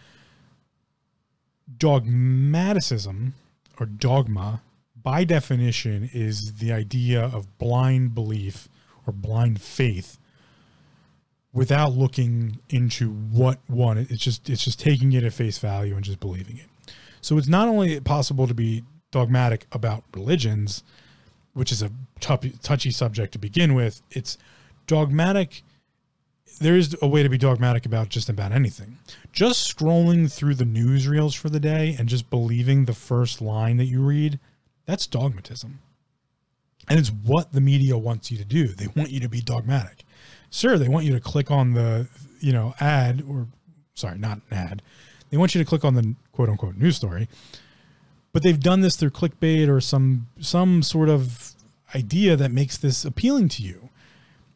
[1.76, 3.34] dogmaticism
[3.78, 4.60] or dogma
[5.08, 8.68] by definition is the idea of blind belief
[9.06, 10.18] or blind faith
[11.52, 16.04] without looking into what one it's just it's just taking it at face value and
[16.04, 16.66] just believing it
[17.22, 20.82] so it's not only possible to be dogmatic about religions
[21.58, 21.90] which is a
[22.20, 24.00] touchy subject to begin with.
[24.12, 24.38] It's
[24.86, 25.64] dogmatic.
[26.60, 28.96] There is a way to be dogmatic about just about anything.
[29.32, 33.86] Just scrolling through the newsreels for the day and just believing the first line that
[33.86, 34.38] you read,
[34.88, 35.78] that's dogmatism.
[36.88, 38.68] And it's what the media wants you to do.
[38.68, 40.04] They want you to be dogmatic.
[40.50, 42.08] Sure, they want you to click on the,
[42.40, 43.46] you know, ad or
[43.94, 44.82] sorry, not an ad.
[45.30, 47.28] They want you to click on the quote unquote news story
[48.32, 51.54] but they've done this through clickbait or some some sort of
[51.94, 53.88] idea that makes this appealing to you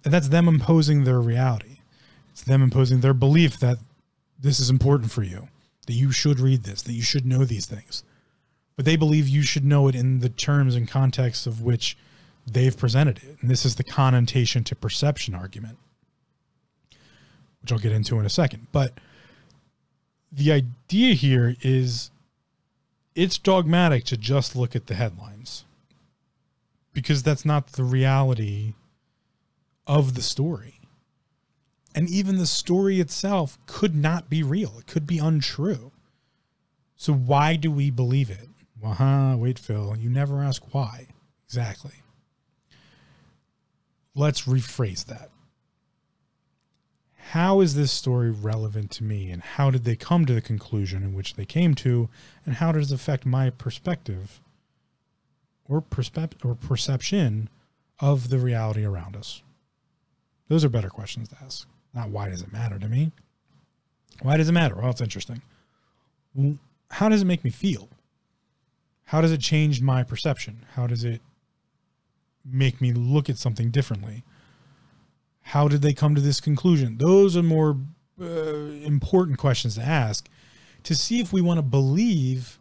[0.05, 1.79] and that's them imposing their reality
[2.31, 3.79] it's them imposing their belief that
[4.39, 5.49] this is important for you
[5.87, 8.05] that you should read this that you should know these things
[8.77, 11.97] but they believe you should know it in the terms and context of which
[12.47, 15.79] they've presented it and this is the connotation to perception argument
[17.61, 18.99] which I'll get into in a second but
[20.33, 22.11] the idea here is
[23.15, 25.65] it's dogmatic to just look at the headlines
[26.93, 28.75] because that's not the reality
[29.87, 30.81] of the story.
[31.95, 34.79] And even the story itself could not be real.
[34.79, 35.93] It could be untrue.
[36.97, 38.49] So why do we believe it?
[38.83, 41.07] Well, huh, wait, Phil, you never ask why.
[41.47, 41.93] Exactly.
[44.15, 45.31] Let's rephrase that.
[47.31, 51.05] How is this story relevant to me, and how did they come to the conclusion
[51.05, 52.11] in which they came to,
[52.45, 54.41] and how does it affect my perspective
[55.67, 57.49] or, perspe- or perception
[58.01, 59.43] of the reality around us?
[60.49, 61.69] Those are better questions to ask.
[61.95, 63.13] Not why does it matter to me?
[64.23, 64.75] Why does it matter?
[64.75, 65.41] Well, it's interesting.
[66.91, 67.89] How does it make me feel?
[69.13, 70.65] How does it change my perception?
[70.73, 71.21] How does it
[72.47, 74.25] make me look at something differently?
[75.43, 76.97] How did they come to this conclusion?
[76.97, 77.77] Those are more
[78.19, 80.31] uh, important questions to ask
[80.85, 82.59] to see if we want to believe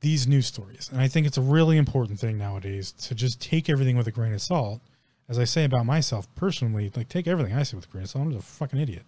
[0.00, 0.88] these news stories.
[0.92, 4.12] And I think it's a really important thing nowadays to just take everything with a
[4.12, 4.80] grain of salt.
[5.28, 8.10] As I say about myself personally, like take everything I say with a grain of
[8.10, 8.26] salt.
[8.26, 9.06] I'm just a fucking idiot.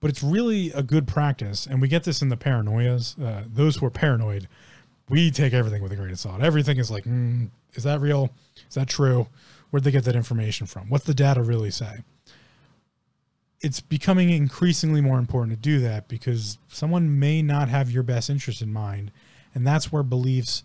[0.00, 3.22] But it's really a good practice, and we get this in the paranoias.
[3.22, 4.48] Uh, those who are paranoid,
[5.12, 6.42] we take everything with a grain of salt.
[6.42, 8.30] Everything is like, mm, is that real?
[8.68, 9.28] Is that true?
[9.70, 10.88] Where'd they get that information from?
[10.88, 11.98] What's the data really say?
[13.60, 18.28] It's becoming increasingly more important to do that because someone may not have your best
[18.30, 19.12] interest in mind
[19.54, 20.62] and that's where beliefs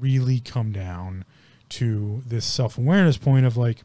[0.00, 1.24] really come down
[1.68, 3.82] to this self awareness point of like,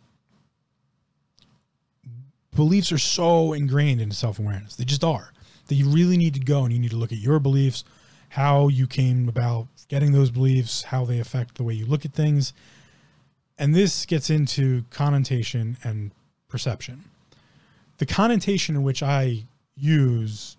[2.56, 4.76] beliefs are so ingrained into self awareness.
[4.76, 5.32] They just are.
[5.68, 7.84] That you really need to go and you need to look at your beliefs,
[8.30, 12.14] how you came about getting those beliefs, how they affect the way you look at
[12.14, 12.54] things.
[13.58, 16.12] And this gets into connotation and
[16.48, 17.04] perception.
[17.98, 19.44] The connotation in which I
[19.76, 20.58] use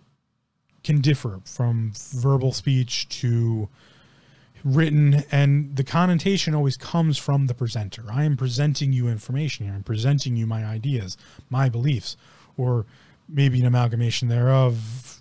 [0.83, 3.69] can differ from verbal speech to
[4.65, 8.05] written and the connotation always comes from the presenter.
[8.11, 9.75] I am presenting you information here.
[9.75, 11.17] I'm presenting you my ideas,
[11.49, 12.17] my beliefs,
[12.57, 12.85] or
[13.29, 15.19] maybe an amalgamation thereof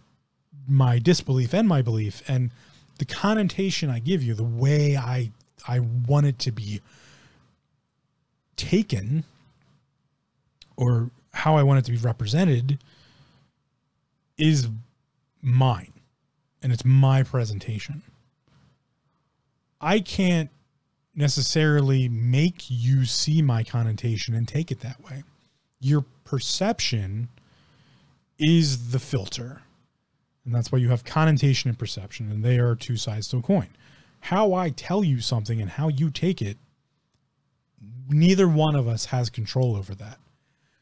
[0.67, 2.52] my disbelief and my belief and
[2.98, 5.32] the connotation I give you, the way I
[5.68, 6.82] I want it to be
[8.56, 9.24] taken
[10.76, 12.80] or how I want it to be represented
[14.38, 14.70] is
[15.42, 15.94] mine
[16.62, 18.02] and it's my presentation.
[19.80, 20.50] I can't
[21.16, 25.24] necessarily make you see my connotation and take it that way.
[25.80, 27.30] Your perception
[28.40, 29.62] is the filter.
[30.48, 33.42] And that's why you have connotation and perception, and they are two sides to a
[33.42, 33.68] coin.
[34.22, 36.58] How I tell you something and how you take it,
[38.08, 40.20] neither one of us has control over that.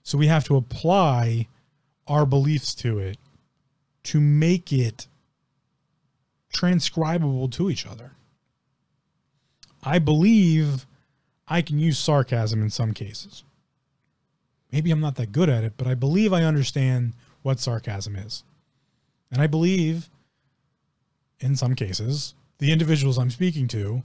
[0.03, 1.47] So we have to apply
[2.05, 3.17] our beliefs to it
[4.03, 5.07] to make it
[6.53, 8.11] transcribable to each other.
[9.83, 10.85] I believe
[11.47, 13.43] I can use sarcasm in some cases.
[14.71, 18.43] Maybe I'm not that good at it, but I believe I understand what sarcasm is.
[19.35, 20.09] And I believe,
[21.41, 24.03] in some cases, the individuals I'm speaking to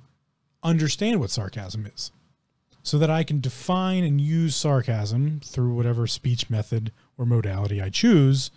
[0.61, 2.11] understand what sarcasm is
[2.83, 7.91] so that I can define and use sarcasm through whatever speech method or modality I
[7.91, 8.51] choose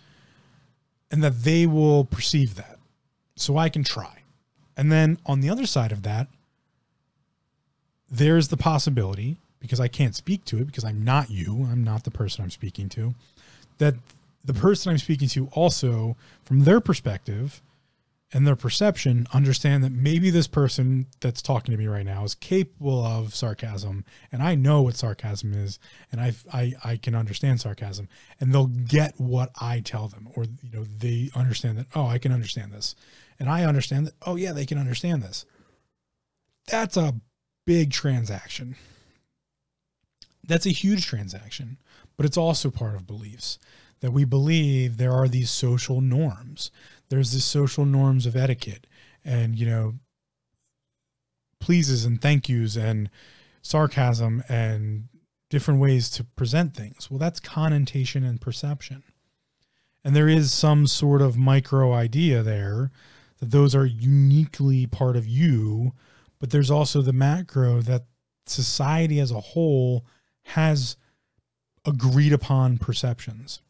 [1.12, 2.80] and that they will perceive that.
[3.36, 4.24] So I can try.
[4.76, 6.26] And then on the other side of that,
[8.10, 12.02] there's the possibility, because I can't speak to it because I'm not you, I'm not
[12.02, 13.14] the person I'm speaking to,
[13.78, 13.94] that
[14.44, 17.62] the person I'm speaking to also, from their perspective,
[18.34, 22.34] and their perception understand that maybe this person that's talking to me right now is
[22.34, 25.78] capable of sarcasm and I know what sarcasm is
[26.10, 28.08] and I I I can understand sarcasm
[28.40, 32.18] and they'll get what I tell them or you know they understand that oh I
[32.18, 32.96] can understand this
[33.38, 35.46] and I understand that oh yeah they can understand this.
[36.66, 37.14] That's a
[37.66, 38.74] big transaction.
[40.42, 41.78] That's a huge transaction
[42.16, 43.60] but it's also part of beliefs
[44.04, 46.70] that we believe there are these social norms.
[47.08, 48.86] There's the social norms of etiquette
[49.24, 49.94] and you know
[51.58, 53.08] pleases and thank yous and
[53.62, 55.08] sarcasm and
[55.48, 57.10] different ways to present things.
[57.10, 59.04] Well that's connotation and perception.
[60.04, 62.90] And there is some sort of micro idea there
[63.38, 65.94] that those are uniquely part of you
[66.38, 68.04] but there's also the macro that
[68.44, 70.04] society as a whole
[70.42, 70.98] has
[71.86, 73.62] agreed upon perceptions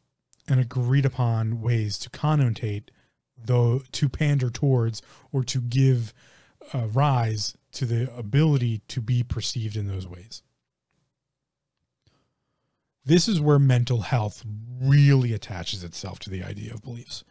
[0.49, 2.89] and agreed upon ways to connotate
[3.47, 6.15] though to pander towards or to give
[6.73, 10.43] uh, rise to the ability to be perceived in those ways.
[13.05, 14.43] This is where mental health
[14.81, 17.23] really attaches itself to the idea of beliefs.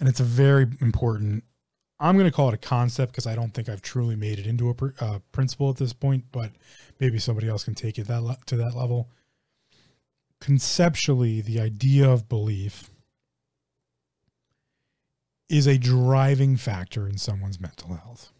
[0.00, 1.44] And it's a very important,
[2.00, 4.46] I'm going to call it a concept because I don't think I've truly made it
[4.46, 6.50] into a uh, principle at this point, but
[6.98, 9.10] maybe somebody else can take it that le- to that level.
[10.42, 12.90] Conceptually, the idea of belief
[15.48, 18.32] is a driving factor in someone's mental health.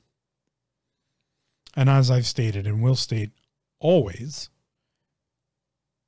[1.77, 3.31] And as I've stated and will state
[3.79, 4.51] always,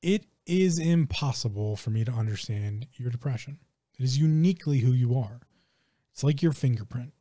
[0.02, 3.60] it is impossible for me to understand your depression.
[3.96, 5.42] It is uniquely who you are.
[6.12, 7.12] It's like your fingerprint.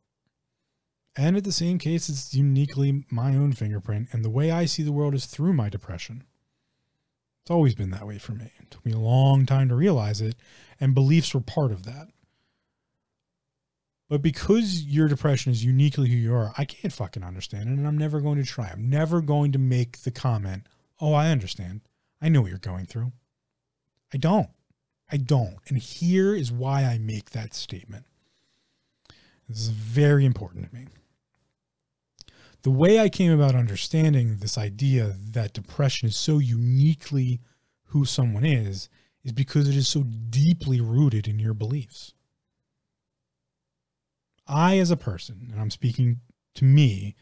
[1.14, 4.08] And at the same case, it's uniquely my own fingerprint.
[4.10, 6.24] And the way I see the world is through my depression.
[7.44, 8.50] It's always been that way for me.
[8.58, 10.34] It took me a long time to realize it,
[10.80, 12.08] and beliefs were part of that.
[14.08, 17.86] But because your depression is uniquely who you are, I can't fucking understand it, and
[17.86, 18.68] I'm never going to try.
[18.68, 20.66] I'm never going to make the comment,
[21.02, 21.82] oh, I understand.
[22.22, 23.12] I know what you're going through.
[24.10, 24.48] I don't.
[25.12, 25.58] I don't.
[25.68, 28.06] And here is why I make that statement.
[29.50, 30.86] This is very important to me.
[32.64, 37.40] The way I came about understanding this idea that depression is so uniquely
[37.88, 38.88] who someone is
[39.22, 42.14] is because it is so deeply rooted in your beliefs.
[44.46, 46.20] I, as a person, and I'm speaking
[46.54, 47.14] to me,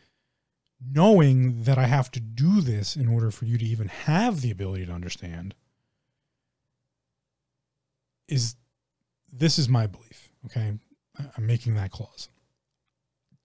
[0.80, 4.50] knowing that I have to do this in order for you to even have the
[4.52, 5.56] ability to understand,
[8.28, 8.54] is
[9.32, 10.30] this is my belief.
[10.44, 10.78] Okay.
[11.36, 12.28] I'm making that clause.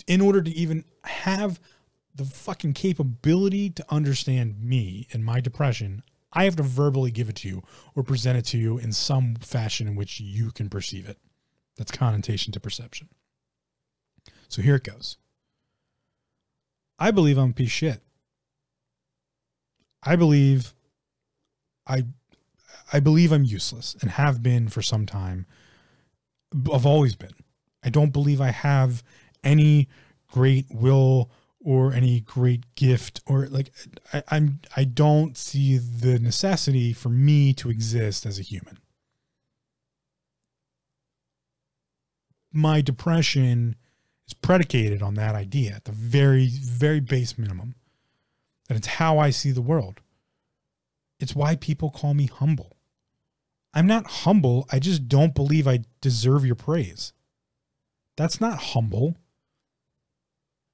[0.06, 1.60] In order to even have
[2.18, 6.03] the fucking capability to understand me and my depression,
[6.34, 7.63] I have to verbally give it to you
[7.95, 11.18] or present it to you in some fashion in which you can perceive it.
[11.78, 13.09] That's connotation to perception.
[14.49, 15.18] So here it goes.
[16.99, 18.01] I believe I'm a piece of shit.
[20.03, 20.74] I believe
[21.86, 22.05] I
[22.91, 25.45] I believe I'm useless and have been for some time.
[26.74, 27.34] I've always been.
[27.84, 29.03] I don't believe I have
[29.43, 29.89] any
[30.32, 31.30] great will
[31.68, 33.74] or any great gift or like
[34.13, 38.78] I, I'm I don't see the necessity for me to exist as a human.
[42.53, 43.76] My depression
[44.30, 47.76] is predicated on that idea at the very, very base minimum.
[48.70, 49.99] That it's how I see the world.
[51.20, 52.78] It's why people call me humble.
[53.74, 54.65] I'm not humble.
[54.72, 57.11] I just don't believe I deserve your praise.
[58.15, 59.18] That's not humble.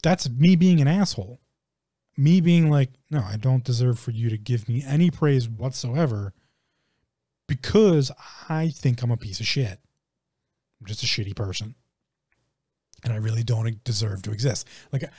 [0.03, 1.39] That's me being an asshole.
[2.15, 6.33] Me being like, no, I don't deserve for you to give me any praise whatsoever
[7.47, 8.11] because
[8.47, 9.79] I think I'm a piece of shit.
[10.79, 11.73] I'm just a shitty person
[13.03, 14.67] and I really don't deserve to exist.
[14.91, 15.11] Like it,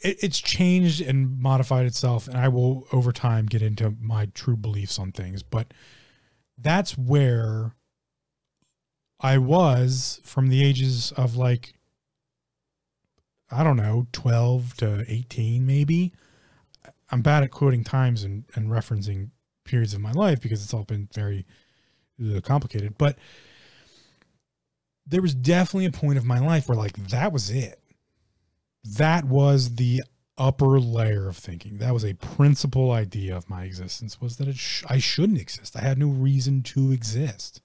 [0.00, 4.56] it, it's changed and modified itself, and I will over time get into my true
[4.56, 5.42] beliefs on things.
[5.42, 5.72] But
[6.58, 7.74] that's where
[9.20, 11.74] I was from the ages of like
[13.50, 16.12] I don't know, twelve to eighteen, maybe.
[17.10, 19.30] I'm bad at quoting times and, and referencing
[19.64, 21.46] periods of my life because it's all been very
[22.20, 23.18] uh, complicated, but
[25.06, 27.80] there was definitely a point of my life where like that was it.
[28.84, 30.02] That was the
[30.38, 31.78] upper layer of thinking.
[31.78, 35.76] That was a principal idea of my existence was that sh- I shouldn't exist.
[35.76, 37.60] I had no reason to exist.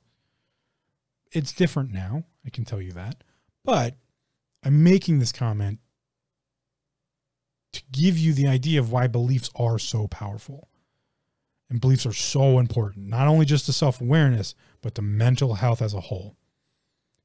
[1.32, 3.24] It's different now, I can tell you that.
[3.64, 3.96] But
[4.64, 5.80] I'm making this comment
[7.74, 10.68] to give you the idea of why beliefs are so powerful.
[11.70, 15.82] And beliefs are so important, not only just to self awareness, but to mental health
[15.82, 16.36] as a whole.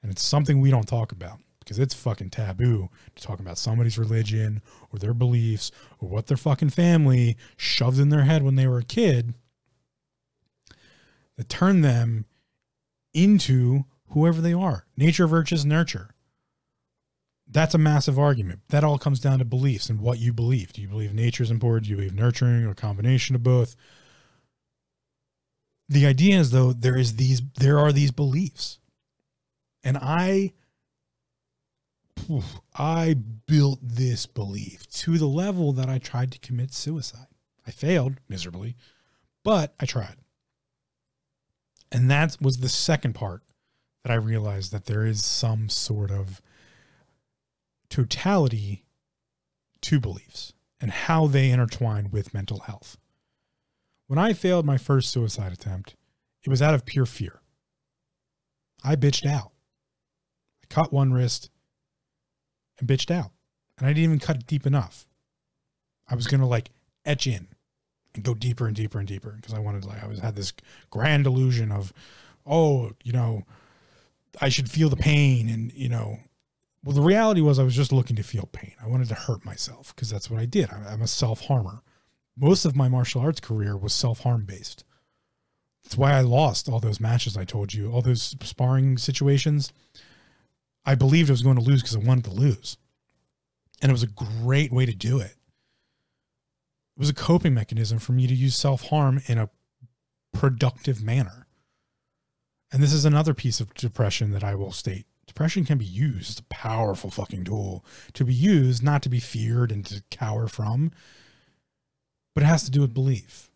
[0.02, 3.98] And it's something we don't talk about because it's fucking taboo to talk about somebody's
[3.98, 4.62] religion
[4.92, 8.78] or their beliefs or what their fucking family shoved in their head when they were
[8.78, 9.34] a kid
[11.36, 12.24] that turned them
[13.12, 14.86] into whoever they are.
[14.96, 16.14] Nature versus nurture.
[17.48, 18.60] That's a massive argument.
[18.68, 20.72] That all comes down to beliefs and what you believe.
[20.72, 21.84] Do you believe nature is important?
[21.84, 23.76] Do you believe nurturing or a combination of both?
[25.88, 28.80] The idea is though there is these there are these beliefs
[29.84, 30.52] and I
[32.74, 33.14] I
[33.46, 37.28] built this belief to the level that I tried to commit suicide.
[37.66, 38.76] I failed miserably,
[39.44, 40.16] but I tried.
[41.92, 43.42] And that was the second part
[44.02, 46.40] that I realized that there is some sort of
[47.88, 48.84] totality
[49.82, 52.96] to beliefs and how they intertwine with mental health.
[54.06, 55.94] When I failed my first suicide attempt,
[56.42, 57.40] it was out of pure fear.
[58.84, 59.52] I bitched out.
[60.62, 61.50] I cut one wrist
[62.78, 63.32] and bitched out.
[63.78, 65.06] And I didn't even cut deep enough.
[66.08, 66.70] I was going to like
[67.04, 67.48] etch in
[68.14, 70.52] and go deeper and deeper and deeper because I wanted like I was had this
[70.90, 71.92] grand illusion of
[72.46, 73.42] oh, you know,
[74.40, 76.20] I should feel the pain and, you know,
[76.86, 78.74] well, the reality was I was just looking to feel pain.
[78.80, 80.70] I wanted to hurt myself because that's what I did.
[80.70, 81.82] I'm a self harmer.
[82.36, 84.84] Most of my martial arts career was self harm based.
[85.82, 89.72] That's why I lost all those matches I told you, all those sparring situations.
[90.84, 92.76] I believed I was going to lose because I wanted to lose.
[93.82, 95.34] And it was a great way to do it.
[96.94, 99.50] It was a coping mechanism for me to use self harm in a
[100.32, 101.48] productive manner.
[102.70, 105.06] And this is another piece of depression that I will state.
[105.26, 106.30] Depression can be used.
[106.30, 110.48] It's a powerful fucking tool to be used, not to be feared and to cower
[110.48, 110.92] from,
[112.34, 113.50] but it has to do with belief.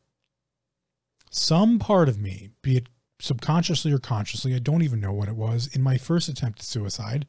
[1.31, 2.89] Some part of me, be it
[3.21, 6.65] subconsciously or consciously, I don't even know what it was, in my first attempt at
[6.65, 7.27] suicide,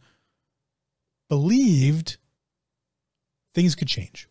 [1.29, 2.17] believed
[3.53, 4.27] things could change.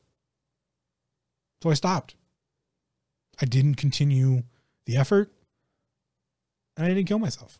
[1.62, 2.16] So I stopped.
[3.40, 4.42] I didn't continue
[4.86, 5.30] the effort
[6.76, 7.58] and I didn't kill myself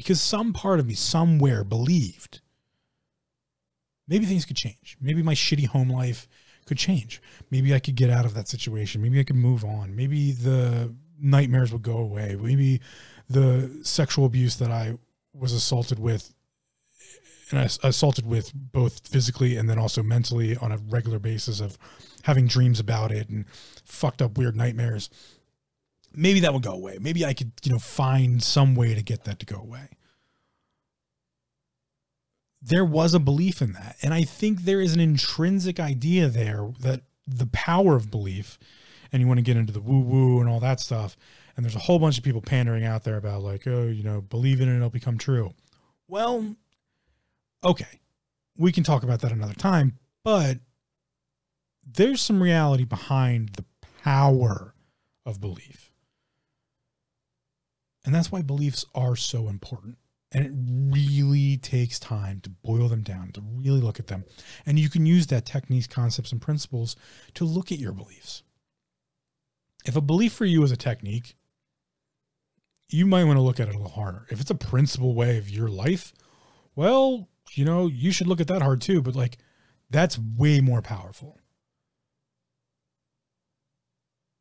[0.00, 2.40] because some part of me somewhere believed
[4.08, 4.96] maybe things could change.
[4.98, 6.26] Maybe my shitty home life
[6.64, 7.20] could change.
[7.50, 9.02] Maybe I could get out of that situation.
[9.02, 9.94] Maybe I could move on.
[9.94, 12.34] Maybe the nightmares would go away.
[12.40, 12.80] Maybe
[13.28, 14.96] the sexual abuse that I
[15.34, 16.32] was assaulted with
[17.50, 21.76] and I assaulted with both physically and then also mentally on a regular basis of
[22.22, 23.44] having dreams about it and
[23.84, 25.10] fucked up weird nightmares.
[26.14, 26.98] Maybe that would go away.
[27.00, 29.88] Maybe I could, you know, find some way to get that to go away.
[32.62, 33.96] There was a belief in that.
[34.02, 38.58] And I think there is an intrinsic idea there that the power of belief,
[39.12, 41.16] and you want to get into the woo woo and all that stuff.
[41.56, 44.20] And there's a whole bunch of people pandering out there about, like, oh, you know,
[44.20, 45.54] believe in it it'll become true.
[46.08, 46.56] Well,
[47.62, 48.00] okay,
[48.56, 50.58] we can talk about that another time, but
[51.86, 53.64] there's some reality behind the
[54.02, 54.74] power
[55.24, 55.89] of belief.
[58.04, 59.98] And that's why beliefs are so important.
[60.32, 60.52] And it
[60.96, 64.24] really takes time to boil them down, to really look at them.
[64.64, 66.94] And you can use that techniques, concepts, and principles
[67.34, 68.42] to look at your beliefs.
[69.84, 71.36] If a belief for you is a technique,
[72.88, 74.26] you might want to look at it a little harder.
[74.30, 76.12] If it's a principle way of your life,
[76.76, 79.38] well, you know, you should look at that hard too, but like
[79.90, 81.38] that's way more powerful.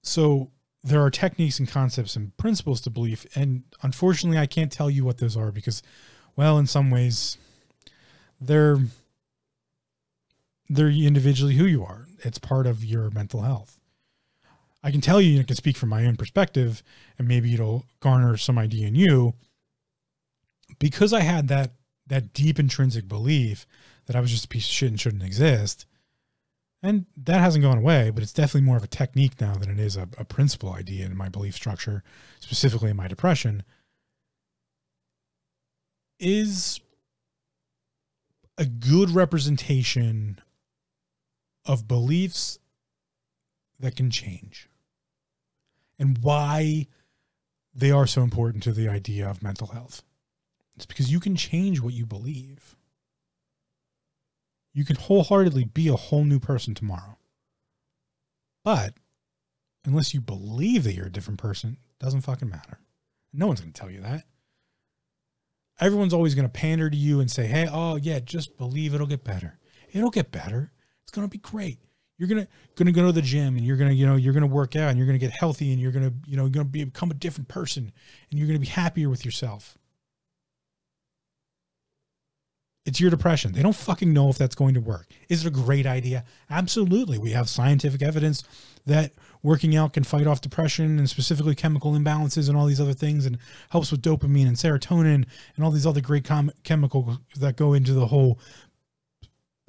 [0.04, 0.52] So
[0.84, 3.26] there are techniques and concepts and principles to belief.
[3.36, 5.82] And unfortunately, I can't tell you what those are because,
[6.36, 7.38] well, in some ways,
[8.40, 8.80] they're
[10.70, 12.08] they're individually who you are.
[12.20, 13.80] It's part of your mental health.
[14.84, 16.84] I can tell you, I can speak from my own perspective,
[17.18, 19.34] and maybe it'll garner some idea in you.
[20.78, 21.74] Because I had that
[22.08, 23.68] that deep intrinsic belief
[24.06, 25.86] that I was just a piece of shit and shouldn't exist.
[26.82, 29.80] And that hasn't gone away, but it's definitely more of a technique now than it
[29.80, 32.04] is a, a principle idea in my belief structure,
[32.40, 33.64] specifically in my depression.
[36.20, 36.80] Is
[38.58, 40.40] a good representation
[41.66, 42.60] of beliefs
[43.80, 44.70] that can change
[45.98, 46.88] and why
[47.74, 50.04] they are so important to the idea of mental health.
[50.76, 52.76] It's because you can change what you believe.
[54.74, 57.18] You can wholeheartedly be a whole new person tomorrow.
[58.64, 58.94] But
[59.86, 62.80] unless you believe that you're a different person, it doesn't fucking matter.
[63.34, 64.26] No one's going to tell you that.
[65.80, 69.08] Everyone's always going to pander to you and say, hey, oh, yeah, just believe it'll
[69.08, 69.58] get better.
[69.92, 70.72] It'll get better.
[71.04, 71.80] It's going to be great.
[72.20, 74.18] You're going to going to go to the gym and you're going to, you know,
[74.18, 76.14] you're going to work out and you're going to get healthy and you're going to,
[76.30, 77.94] you know, going to become a different person
[78.30, 79.79] and you're going to be happier with yourself.
[82.90, 83.52] It's your depression.
[83.52, 85.06] They don't fucking know if that's going to work.
[85.30, 86.24] Is it a great idea?
[86.50, 87.20] Absolutely.
[87.20, 88.44] We have scientific evidence
[88.88, 89.12] that
[89.44, 93.28] working out can fight off depression and specifically chemical imbalances and all these other things
[93.28, 93.38] and
[93.70, 97.94] helps with dopamine and serotonin and all these other great com- chemicals that go into
[97.94, 98.40] the whole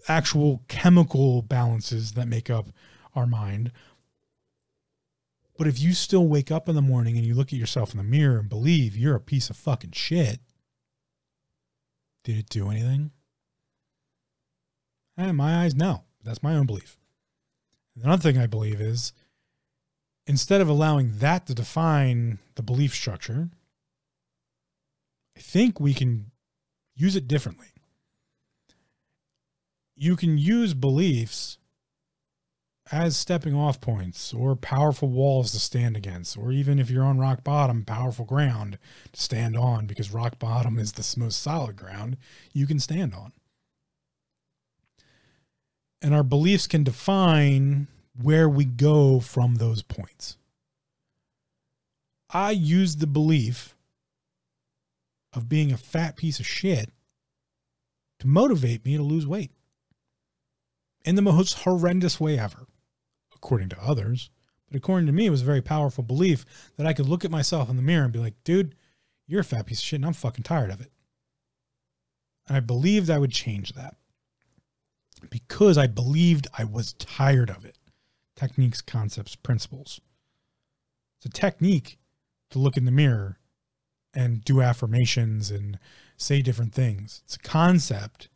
[0.08, 2.68] actual chemical balances that make up
[3.14, 3.70] our mind.
[5.58, 7.98] But if you still wake up in the morning and you look at yourself in
[7.98, 10.40] the mirror and believe you're a piece of fucking shit,
[12.30, 13.10] did it do anything?
[15.18, 16.04] Eh, my eyes, no.
[16.22, 16.96] That's my own belief.
[18.00, 19.12] Another thing I believe is
[20.26, 23.50] instead of allowing that to define the belief structure,
[25.36, 26.30] I think we can
[26.94, 27.68] use it differently.
[29.96, 31.58] You can use beliefs
[32.92, 37.18] as stepping off points or powerful walls to stand against, or even if you're on
[37.18, 38.78] rock bottom, powerful ground
[39.12, 42.16] to stand on because rock bottom is the most solid ground
[42.52, 43.32] you can stand on.
[46.02, 47.86] And our beliefs can define
[48.20, 50.36] where we go from those points.
[52.30, 53.76] I use the belief
[55.32, 56.90] of being a fat piece of shit
[58.18, 59.52] to motivate me to lose weight
[61.04, 62.66] in the most horrendous way ever
[63.42, 64.30] according to others.
[64.68, 66.44] But according to me, it was a very powerful belief
[66.76, 68.74] that I could look at myself in the mirror and be like, dude,
[69.26, 70.92] you're a fat piece of shit and I'm fucking tired of it.
[72.46, 73.96] And I believed I would change that
[75.28, 77.76] because I believed I was tired of it.
[78.36, 80.00] Techniques, concepts, principles.
[81.18, 81.98] It's a technique
[82.50, 83.38] to look in the mirror
[84.14, 85.78] and do affirmations and
[86.16, 87.22] say different things.
[87.24, 88.28] It's a concept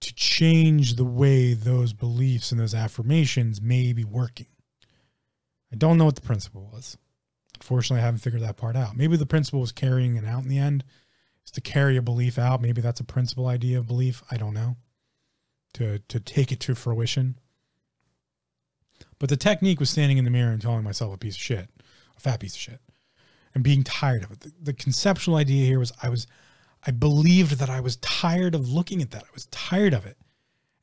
[0.00, 4.46] to change the way those beliefs and those affirmations may be working.
[5.72, 6.96] I don't know what the principle was.
[7.56, 8.96] Unfortunately, I haven't figured that part out.
[8.96, 10.84] Maybe the principle was carrying it out in the end,
[11.44, 12.62] is to carry a belief out.
[12.62, 14.22] Maybe that's a principle idea of belief.
[14.30, 14.76] I don't know.
[15.74, 17.38] To to take it to fruition.
[19.18, 21.68] But the technique was standing in the mirror and telling myself a piece of shit,
[22.16, 22.80] a fat piece of shit,
[23.54, 24.40] and being tired of it.
[24.40, 26.26] The, the conceptual idea here was I was
[26.86, 29.24] I believed that I was tired of looking at that.
[29.24, 30.16] I was tired of it.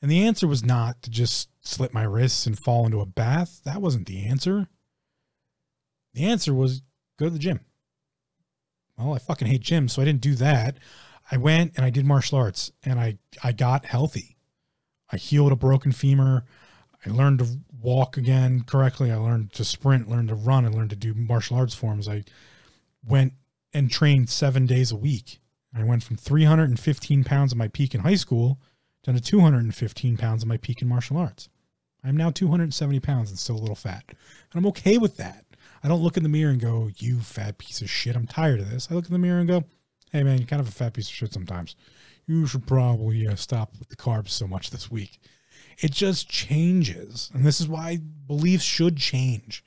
[0.01, 3.61] And the answer was not to just slit my wrists and fall into a bath.
[3.63, 4.67] That wasn't the answer.
[6.13, 6.81] The answer was
[7.17, 7.61] go to the gym.
[8.97, 10.77] Well, I fucking hate gyms, so I didn't do that.
[11.31, 14.37] I went and I did martial arts and I I got healthy.
[15.09, 16.45] I healed a broken femur.
[17.05, 19.11] I learned to walk again correctly.
[19.11, 22.07] I learned to sprint, learned to run, I learned to do martial arts forms.
[22.07, 22.23] I
[23.03, 23.33] went
[23.73, 25.39] and trained 7 days a week.
[25.75, 28.59] I went from 315 pounds at my peak in high school
[29.03, 31.49] down to 215 pounds at my peak in martial arts.
[32.03, 34.03] I'm now 270 pounds and still a little fat.
[34.07, 34.17] And
[34.55, 35.45] I'm okay with that.
[35.83, 38.15] I don't look in the mirror and go, you fat piece of shit.
[38.15, 38.87] I'm tired of this.
[38.89, 39.63] I look in the mirror and go,
[40.11, 41.75] hey man, you're kind of a fat piece of shit sometimes.
[42.25, 45.19] You should probably uh, stop with the carbs so much this week.
[45.79, 47.29] It just changes.
[47.33, 49.63] And this is why beliefs should change.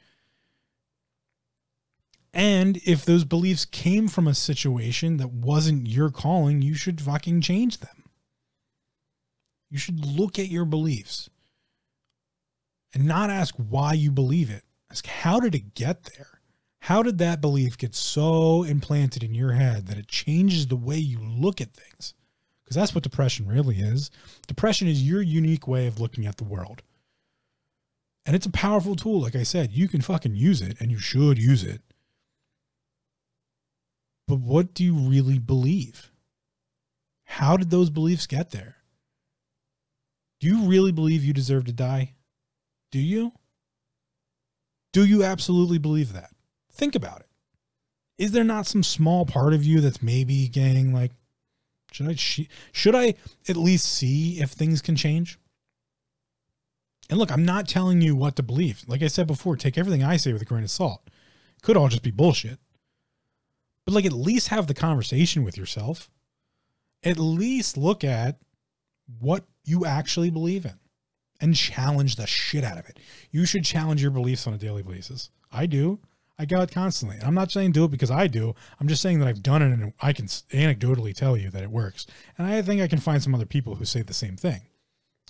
[2.32, 7.40] And if those beliefs came from a situation that wasn't your calling, you should fucking
[7.40, 8.04] change them.
[9.70, 11.28] You should look at your beliefs
[12.94, 14.62] and not ask why you believe it.
[14.90, 16.40] Ask, how did it get there?
[16.80, 20.96] How did that belief get so implanted in your head that it changes the way
[20.96, 22.14] you look at things?
[22.64, 24.10] Because that's what depression really is.
[24.46, 26.82] Depression is your unique way of looking at the world.
[28.24, 29.20] And it's a powerful tool.
[29.20, 31.80] Like I said, you can fucking use it and you should use it.
[34.28, 36.12] But what do you really believe?
[37.24, 38.76] How did those beliefs get there?
[40.38, 42.14] Do you really believe you deserve to die?
[42.92, 43.32] Do you?
[44.92, 46.30] Do you absolutely believe that?
[46.70, 47.26] Think about it.
[48.18, 51.12] Is there not some small part of you that's maybe getting like,
[51.90, 52.14] should I
[52.72, 53.14] should I
[53.48, 55.38] at least see if things can change?
[57.08, 58.84] And look, I'm not telling you what to believe.
[58.86, 61.08] Like I said before, take everything I say with a grain of salt.
[61.62, 62.58] Could all just be bullshit.
[63.88, 66.10] But like at least have the conversation with yourself.
[67.02, 68.36] At least look at
[69.18, 70.74] what you actually believe in
[71.40, 72.98] and challenge the shit out of it.
[73.30, 75.30] You should challenge your beliefs on a daily basis.
[75.50, 76.00] I do.
[76.38, 77.16] I go it constantly.
[77.24, 78.54] I'm not saying do it because I do.
[78.78, 81.70] I'm just saying that I've done it and I can anecdotally tell you that it
[81.70, 82.06] works.
[82.36, 84.60] And I think I can find some other people who say the same thing.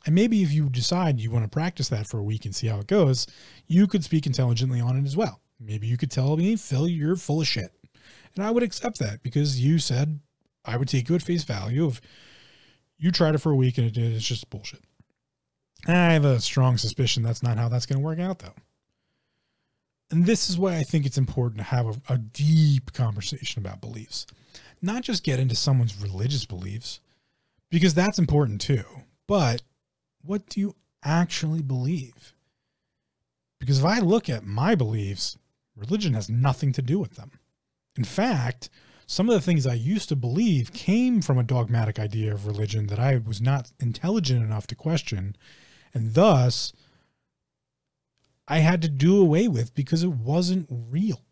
[0.05, 2.67] And maybe if you decide you want to practice that for a week and see
[2.67, 3.29] how it goes,
[3.69, 5.43] you could speak intelligently on it as well.
[5.61, 7.73] Maybe you could tell me, Phil, you're full of shit.
[8.39, 10.20] And I would accept that because you said
[10.64, 12.01] I would take you at face value if
[12.97, 14.84] you tried it for a week and it, it's just bullshit.
[15.89, 18.55] I have a strong suspicion that's not how that's going to work out, though.
[20.12, 23.80] And this is why I think it's important to have a, a, deep conversation about
[23.80, 24.24] beliefs,
[24.80, 27.01] not just get into someone's religious beliefs,
[27.70, 28.84] because that's important too.
[29.26, 29.62] But
[30.22, 32.34] what do you actually believe?
[33.59, 35.36] Because if I look at my beliefs,
[35.74, 37.32] religion has nothing to do with them.
[37.99, 38.70] In fact,
[39.07, 42.86] some of the things I used to believe came from a dogmatic idea of religion
[42.86, 45.36] that I was not intelligent enough to question
[45.92, 46.72] and thus,
[48.46, 51.24] I had to do away with because it wasn't real.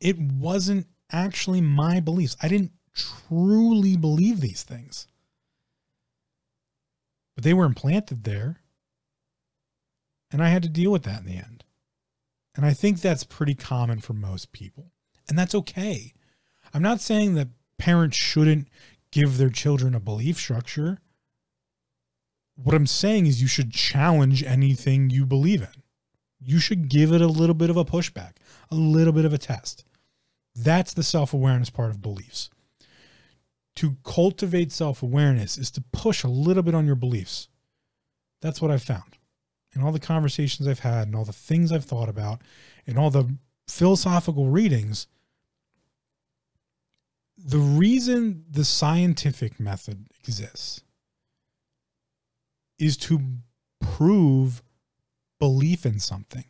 [0.00, 2.36] It wasn't actually my beliefs.
[2.40, 5.08] I didn't truly believe these things.
[7.34, 8.60] But they were implanted there.
[10.30, 11.55] And I had to deal with that in the end.
[12.56, 14.90] And I think that's pretty common for most people.
[15.28, 16.14] And that's okay.
[16.74, 17.48] I'm not saying that
[17.78, 18.68] parents shouldn't
[19.12, 20.98] give their children a belief structure
[22.56, 25.82] what I'm saying is you should challenge anything you believe in.
[26.40, 28.36] You should give it a little bit of a pushback,
[28.70, 29.84] a little bit of a test.
[30.54, 32.50] That's the self awareness part of beliefs.
[33.76, 37.48] To cultivate self awareness is to push a little bit on your beliefs.
[38.40, 39.18] That's what I've found.
[39.76, 42.40] In all the conversations I've had and all the things I've thought about
[42.86, 43.36] and all the
[43.68, 45.06] philosophical readings,
[47.36, 50.82] the reason the scientific method exists
[52.78, 53.20] is to
[53.78, 54.62] prove
[55.38, 56.44] belief in something.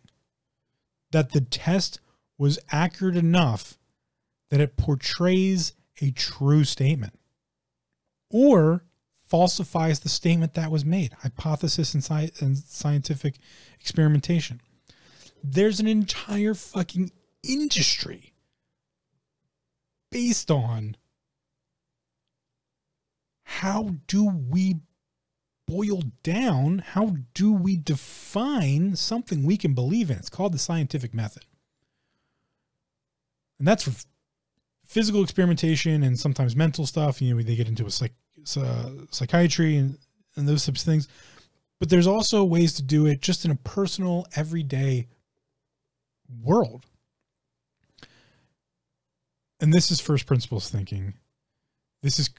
[1.11, 1.99] That the test
[2.39, 3.77] was accurate enough
[4.51, 7.19] that it portrays a true statement
[8.31, 8.85] or
[9.27, 11.13] falsifies the statement that was made.
[11.21, 13.37] Hypothesis and, sci- and scientific
[13.81, 14.61] experimentation.
[15.43, 17.11] There's an entire fucking
[17.43, 18.33] industry
[20.11, 20.97] based on
[23.45, 24.77] how do we
[25.67, 30.17] boil down, how do we define something we can believe in?
[30.17, 31.45] It's called the scientific method.
[33.59, 34.07] And that's
[34.85, 37.21] physical experimentation and sometimes mental stuff.
[37.21, 38.13] You know, they get into a psych,
[38.55, 39.97] uh, psychiatry and,
[40.37, 41.09] and those types of things.
[41.79, 45.09] But there's also ways to do it just in a personal, everyday
[46.43, 46.85] world.
[49.61, 51.15] And this is first principles thinking.
[52.03, 52.31] This is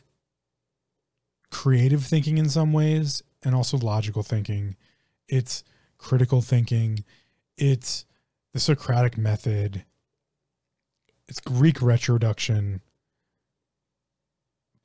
[1.49, 4.75] creative thinking in some ways and also logical thinking.
[5.27, 5.63] It's
[5.97, 7.03] critical thinking.
[7.57, 8.05] It's
[8.53, 9.83] the Socratic method.
[11.27, 12.81] It's Greek retroduction.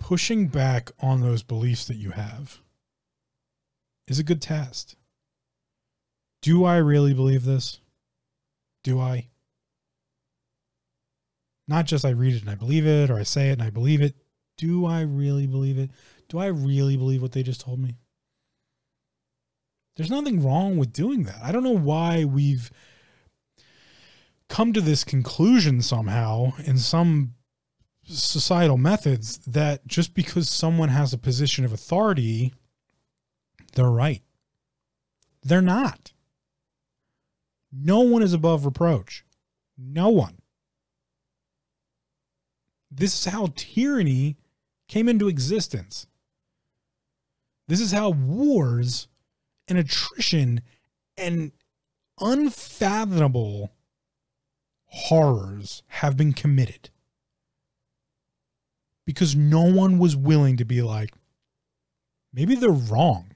[0.02, 2.60] Pushing back on those beliefs that you have
[4.08, 4.96] is a good test.
[6.42, 7.78] Do I really believe this?
[8.82, 9.28] Do I?
[11.68, 13.70] Not just I read it and I believe it, or I say it and I
[13.70, 14.16] believe it.
[14.58, 15.90] Do I really believe it?
[16.28, 17.94] Do I really believe what they just told me?
[19.94, 21.38] There's nothing wrong with doing that.
[21.44, 22.72] I don't know why we've
[24.48, 27.34] come to this conclusion somehow in some
[28.04, 32.52] societal methods that just because someone has a position of authority,
[33.74, 34.22] they're right.
[35.42, 36.12] They're not.
[37.72, 39.24] No one is above reproach.
[39.78, 40.38] No one.
[42.90, 44.36] This is how tyranny
[44.88, 46.06] came into existence.
[47.66, 49.08] This is how wars
[49.66, 50.60] and attrition
[51.16, 51.52] and
[52.20, 53.72] unfathomable
[54.84, 56.90] horrors have been committed.
[59.06, 61.10] Because no one was willing to be like,
[62.32, 63.32] maybe they're wrong.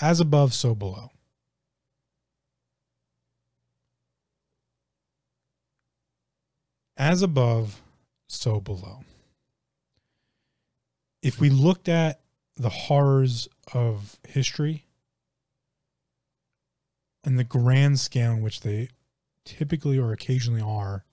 [0.00, 1.12] As above, so below.
[6.96, 7.80] As above,
[8.28, 9.04] so below.
[11.22, 12.20] If we looked at
[12.56, 14.86] the horrors of history
[17.24, 18.88] and the grand scale in which they
[19.44, 21.05] typically or occasionally are,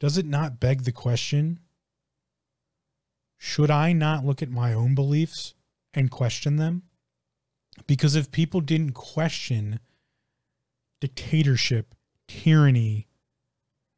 [0.00, 1.60] does it not beg the question
[3.38, 5.54] should I not look at my own beliefs
[5.94, 6.82] and question them?
[7.86, 9.78] Because if people didn't question
[11.00, 11.94] dictatorship,
[12.26, 13.06] tyranny,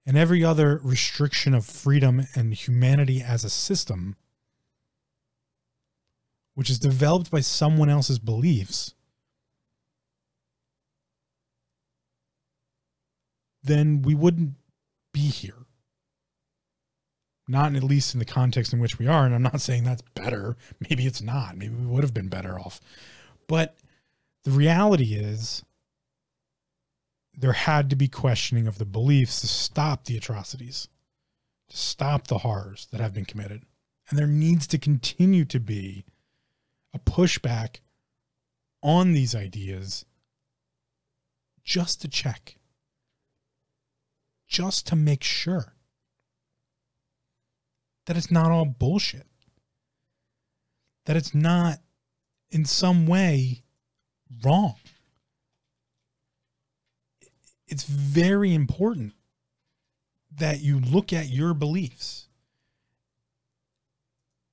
[0.04, 4.16] and every other restriction of freedom and humanity as a system,
[6.54, 8.94] which is developed by someone else's beliefs,
[13.62, 14.54] then we wouldn't
[15.12, 15.59] be here.
[17.50, 19.26] Not at least in the context in which we are.
[19.26, 20.56] And I'm not saying that's better.
[20.88, 21.56] Maybe it's not.
[21.56, 22.80] Maybe we would have been better off.
[23.48, 23.76] But
[24.44, 25.64] the reality is
[27.36, 30.86] there had to be questioning of the beliefs to stop the atrocities,
[31.70, 33.64] to stop the horrors that have been committed.
[34.08, 36.04] And there needs to continue to be
[36.94, 37.80] a pushback
[38.80, 40.04] on these ideas
[41.64, 42.58] just to check,
[44.46, 45.74] just to make sure
[48.10, 49.28] that it's not all bullshit,
[51.06, 51.78] that it's not
[52.50, 53.62] in some way
[54.44, 54.74] wrong
[57.70, 59.12] it's very important
[60.36, 62.26] that you look at your beliefs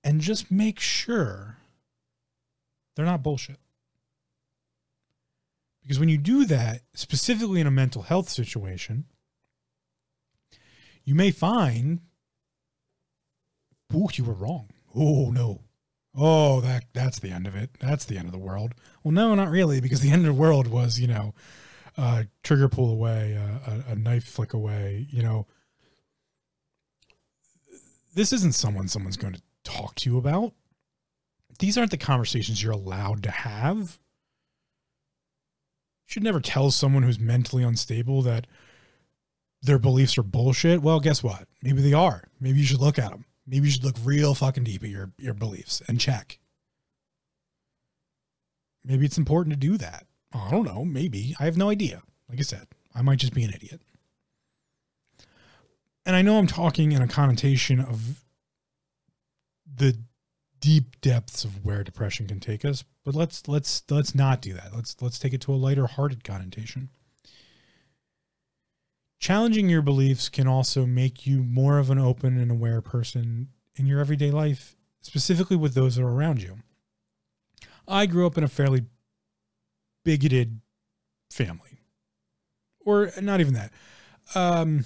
[0.04, 1.58] and just make sure
[2.96, 3.58] they're not bullshit.
[5.82, 9.06] Because when you do that, specifically in a mental health situation,
[11.04, 12.02] you may find,
[13.94, 14.70] oh, you were wrong.
[14.96, 15.62] Oh, no.
[16.20, 17.70] Oh, that that's the end of it.
[17.80, 18.74] That's the end of the world.
[19.04, 21.36] Well, no, not really, because the end of the world was, you know,
[21.96, 25.06] uh, trigger pull away, uh, a, a knife flick away.
[25.12, 25.48] You know,
[28.16, 30.54] this isn't someone someone's going to talk to you about.
[31.60, 34.00] These aren't the conversations you're allowed to have.
[36.08, 38.48] You should never tell someone who's mentally unstable that
[39.62, 40.82] their beliefs are bullshit.
[40.82, 41.48] Well, guess what?
[41.62, 42.24] Maybe they are.
[42.40, 43.26] Maybe you should look at them.
[43.48, 46.38] Maybe you should look real fucking deep at your, your beliefs and check.
[48.84, 50.06] Maybe it's important to do that.
[50.34, 50.84] I don't know.
[50.84, 51.36] Maybe.
[51.40, 52.02] I have no idea.
[52.30, 53.82] Like I said, I might just be an idiot.
[56.06, 58.24] And I know I'm talking in a connotation of
[59.74, 59.98] the
[60.60, 64.74] deep depths of where depression can take us, but let's let's let's not do that.
[64.74, 66.90] Let's let's take it to a lighter hearted connotation.
[69.20, 73.86] Challenging your beliefs can also make you more of an open and aware person in
[73.86, 76.58] your everyday life, specifically with those that are around you.
[77.88, 78.86] I grew up in a fairly
[80.04, 80.60] bigoted
[81.30, 81.80] family,
[82.86, 83.72] or not even that.
[84.36, 84.86] Um,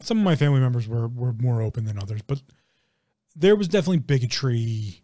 [0.00, 2.42] some of my family members were were more open than others, but
[3.34, 5.02] there was definitely bigotry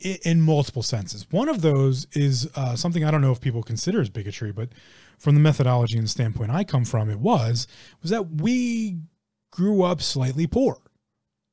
[0.00, 1.26] in, in multiple senses.
[1.30, 4.70] One of those is uh, something I don't know if people consider as bigotry, but
[5.18, 7.66] from the methodology and standpoint I come from, it was
[8.02, 8.98] was that we
[9.50, 10.78] grew up slightly poor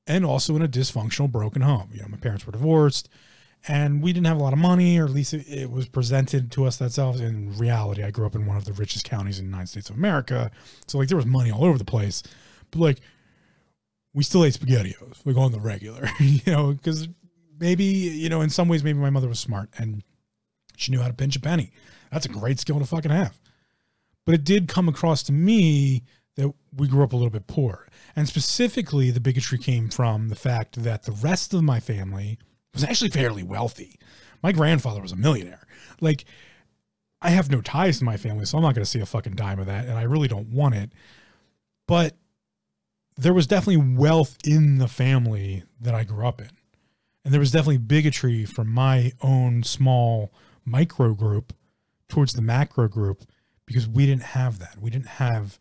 [0.07, 1.89] and also in a dysfunctional, broken home.
[1.93, 3.09] You know, my parents were divorced
[3.67, 6.51] and we didn't have a lot of money, or at least it, it was presented
[6.51, 7.19] to us that self.
[7.19, 9.89] In reality, I grew up in one of the richest counties in the United States
[9.89, 10.51] of America,
[10.87, 12.23] so like there was money all over the place,
[12.71, 13.01] but like
[14.13, 17.07] we still ate spaghettios like on the regular, you know, because
[17.59, 20.03] maybe you know in some ways maybe my mother was smart and
[20.75, 21.71] she knew how to pinch a penny.
[22.11, 23.39] That's a great skill to fucking have.
[24.25, 26.03] But it did come across to me
[26.35, 27.87] that we grew up a little bit poor.
[28.15, 32.37] And specifically, the bigotry came from the fact that the rest of my family
[32.73, 33.99] was actually fairly wealthy.
[34.41, 35.67] My grandfather was a millionaire.
[35.99, 36.25] Like,
[37.21, 39.35] I have no ties to my family, so I'm not going to see a fucking
[39.35, 40.91] dime of that, and I really don't want it.
[41.87, 42.15] But
[43.17, 46.49] there was definitely wealth in the family that I grew up in.
[47.23, 50.33] And there was definitely bigotry from my own small
[50.65, 51.53] micro group
[52.07, 53.23] towards the macro group
[53.71, 54.77] because we didn't have that.
[54.79, 55.59] We didn't have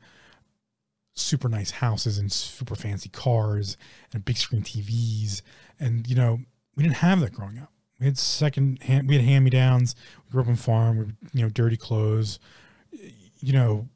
[1.15, 3.77] super nice houses and super fancy cars
[4.13, 5.43] and big screen TVs.
[5.79, 6.41] And, you know,
[6.77, 7.73] we didn't have that growing up.
[7.99, 9.95] We had second hand, we had hand me downs.
[10.25, 12.39] We grew up on farm, we, you know, dirty clothes.
[12.91, 13.89] You know,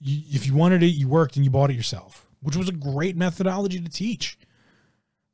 [0.00, 2.72] you, if you wanted it, you worked and you bought it yourself, which was a
[2.72, 4.38] great methodology to teach.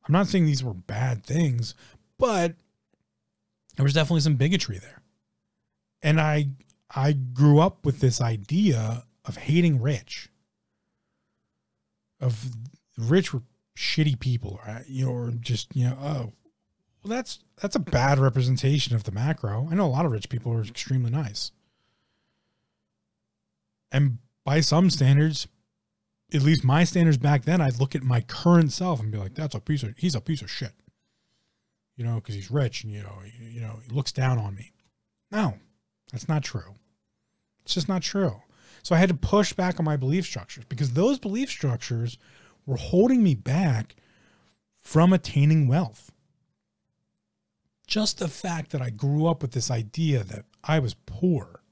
[0.07, 1.74] I'm not saying these were bad things,
[2.18, 2.55] but
[3.77, 5.03] there was definitely some bigotry there.
[6.03, 6.49] And I
[6.95, 10.30] I grew up with this idea of hating rich.
[12.20, 12.51] Of
[12.97, 13.32] rich
[13.76, 14.84] shitty people, right?
[14.89, 16.32] You know, or just, you know, oh,
[17.03, 19.68] well that's that's a bad representation of the macro.
[19.70, 21.53] I know a lot of rich people are extremely nice.
[23.93, 25.47] And by some standards,
[26.34, 29.34] at least my standards back then, I'd look at my current self and be like,
[29.34, 30.72] that's a piece of he's a piece of shit.
[31.97, 34.72] You know, because he's rich and you know, you know, he looks down on me.
[35.30, 35.55] No,
[36.12, 36.76] that's not true.
[37.64, 38.42] It's just not true.
[38.82, 42.18] So I had to push back on my belief structures because those belief structures
[42.64, 43.96] were holding me back
[44.76, 46.12] from attaining wealth.
[47.86, 51.62] Just the fact that I grew up with this idea that I was poor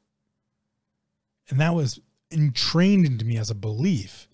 [1.49, 4.29] and that was entrained into me as a belief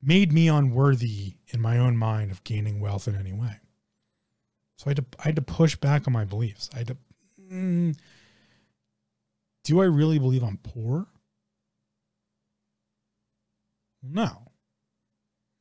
[0.00, 3.56] made me unworthy in my own mind of gaining wealth in any way.
[4.76, 6.68] So I had to, I had to push back on my beliefs.
[6.74, 6.96] I had to,
[7.50, 7.96] mm,
[9.64, 11.06] do I really believe I'm poor?
[14.02, 14.52] No,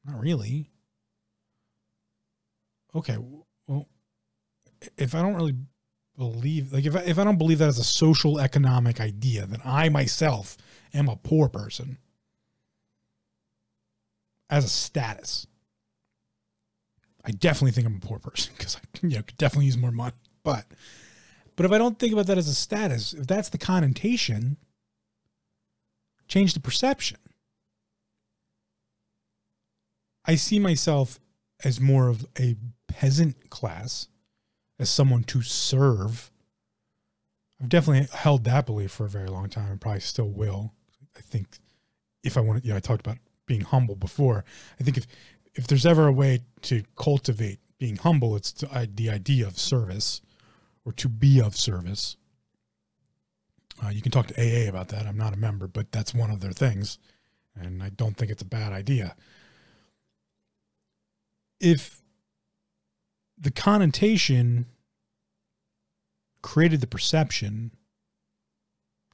[0.03, 0.71] not really.
[2.95, 3.17] Okay,
[3.67, 3.87] well,
[4.97, 5.55] if I don't really
[6.17, 9.61] believe, like, if I, if I don't believe that as a social economic idea, then
[9.63, 10.57] I myself
[10.93, 11.97] am a poor person
[14.49, 15.47] as a status.
[17.23, 19.91] I definitely think I'm a poor person because I you know, could definitely use more
[19.91, 20.13] money.
[20.43, 20.65] But
[21.61, 24.57] but if I don't think about that as a status, if that's the connotation,
[26.27, 27.19] change the perception.
[30.25, 31.19] I see myself
[31.63, 32.55] as more of a
[32.87, 34.07] peasant class,
[34.79, 36.31] as someone to serve.
[37.61, 40.73] I've definitely held that belief for a very long time and probably still will.
[41.15, 41.59] I think
[42.23, 44.43] if I want to, you know, I talked about being humble before.
[44.79, 45.05] I think if
[45.53, 49.59] if there's ever a way to cultivate being humble, it's the, uh, the idea of
[49.59, 50.21] service
[50.85, 52.17] or to be of service.
[53.83, 55.05] Uh, you can talk to AA about that.
[55.05, 56.97] I'm not a member, but that's one of their things.
[57.55, 59.15] And I don't think it's a bad idea.
[61.59, 62.01] If
[63.37, 64.67] the connotation
[66.41, 67.71] created the perception,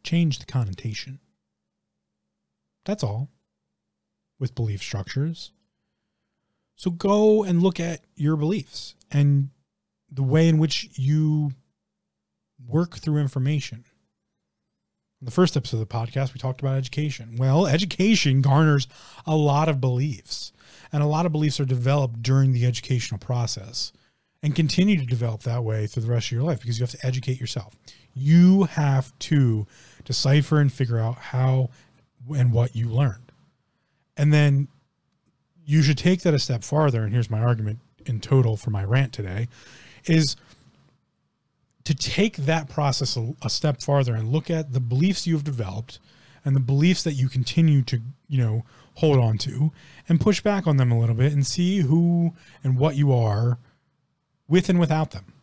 [0.03, 1.19] change the connotation.
[2.85, 3.29] That's all
[4.39, 5.51] with belief structures.
[6.75, 9.49] So go and look at your beliefs and
[10.11, 11.51] the way in which you
[12.67, 13.83] work through information.
[15.21, 17.35] In the first episode of the podcast, we talked about education.
[17.37, 18.87] Well, education garners
[19.25, 20.51] a lot of beliefs,
[20.91, 23.91] and a lot of beliefs are developed during the educational process
[24.43, 26.91] and continue to develop that way through the rest of your life because you have
[26.91, 27.75] to educate yourself.
[28.13, 29.65] You have to
[30.05, 31.71] decipher and figure out how
[32.35, 33.31] and what you learned.
[34.15, 34.67] And then
[35.65, 37.03] you should take that a step farther.
[37.03, 39.47] And here's my argument in total for my rant today
[40.09, 40.35] is
[41.83, 45.99] to take that process a, a step farther and look at the beliefs you've developed
[46.43, 48.63] and the beliefs that you continue to, you know,
[48.95, 49.71] hold on to
[50.09, 52.33] and push back on them a little bit and see who
[52.63, 53.59] and what you are
[54.47, 55.33] with and without them.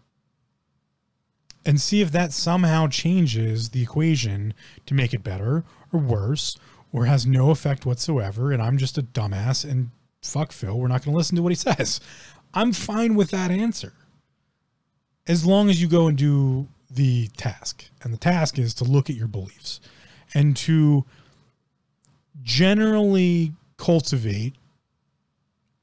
[1.64, 4.52] And see if that somehow changes the equation
[4.84, 6.58] to make it better or worse
[6.92, 8.52] or has no effect whatsoever.
[8.52, 9.90] And I'm just a dumbass and
[10.20, 12.00] fuck Phil, we're not going to listen to what he says.
[12.52, 13.94] I'm fine with that answer.
[15.26, 17.84] As long as you go and do the task.
[18.02, 19.80] And the task is to look at your beliefs
[20.32, 21.04] and to
[22.42, 24.54] generally cultivate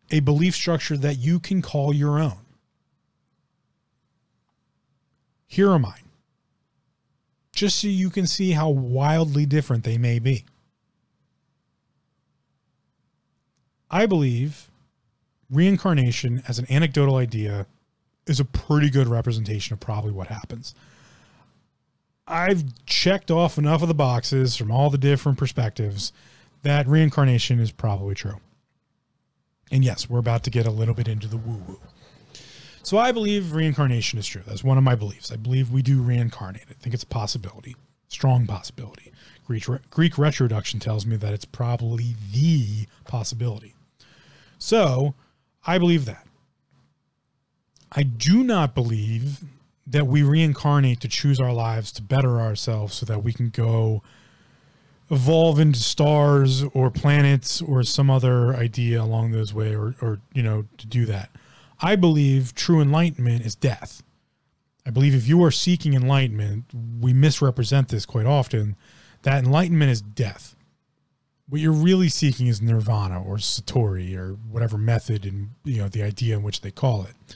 [0.10, 2.40] a belief structure that you can call your own.
[5.48, 6.10] Here are mine,
[7.52, 10.46] just so you can see how wildly different they may be.
[13.90, 14.70] I believe
[15.50, 17.68] reincarnation as an anecdotal idea
[18.28, 20.76] is a pretty good representation of probably what happens.
[22.28, 26.14] I've checked off enough of the boxes from all the different perspectives
[26.64, 28.40] that reincarnation is probably true.
[29.72, 31.80] And yes, we're about to get a little bit into the woo woo.
[32.84, 34.44] So I believe reincarnation is true.
[34.46, 35.32] That's one of my beliefs.
[35.32, 36.66] I believe we do reincarnate.
[36.70, 37.76] I think it's a possibility,
[38.08, 39.12] strong possibility.
[39.46, 43.76] Greek, Greek retroduction tells me that it's probably the possibility.
[44.58, 45.14] So
[45.66, 46.26] I believe that.
[47.92, 49.44] I do not believe
[49.86, 54.02] that we reincarnate to choose our lives to better ourselves so that we can go
[55.10, 60.42] evolve into stars or planets or some other idea along those way or, or you
[60.42, 61.30] know to do that.
[61.82, 64.02] I believe true enlightenment is death.
[64.86, 66.66] I believe if you are seeking enlightenment
[67.02, 68.78] we misrepresent this quite often
[69.24, 70.56] that enlightenment is death.
[71.50, 76.04] What you're really seeking is nirvana or satori or whatever method and you know the
[76.04, 77.36] idea in which they call it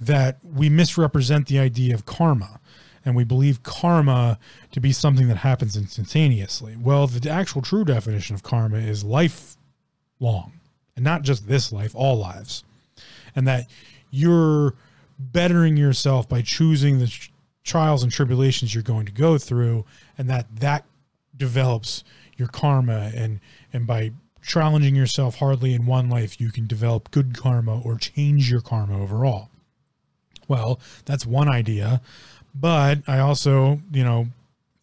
[0.00, 2.60] that we misrepresent the idea of karma
[3.04, 4.38] and we believe karma
[4.72, 6.76] to be something that happens instantaneously.
[6.78, 10.52] Well, the actual true definition of karma is lifelong,
[10.96, 12.64] and not just this life, all lives.
[13.34, 13.68] And that
[14.10, 14.74] you're
[15.18, 17.12] bettering yourself by choosing the
[17.64, 19.84] trials and tribulations you're going to go through,
[20.18, 20.84] and that that
[21.36, 22.04] develops
[22.36, 23.12] your karma.
[23.14, 23.40] And,
[23.72, 28.50] and by challenging yourself hardly in one life, you can develop good karma or change
[28.50, 29.49] your karma overall.
[30.50, 32.00] Well, that's one idea.
[32.52, 34.26] But I also, you know,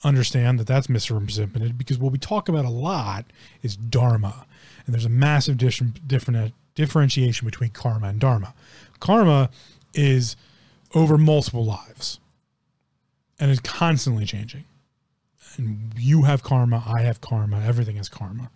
[0.02, 3.26] understand that that's misrepresented because what we talk about a lot
[3.62, 4.46] is dharma.
[4.86, 8.54] And there's a massive different, different uh, differentiation between karma and dharma.
[9.02, 9.50] Karma
[9.94, 10.38] is
[10.96, 12.20] over multiple lives
[13.38, 14.64] and is constantly changing.
[15.58, 18.52] And you have karma, I have karma, everything is karma.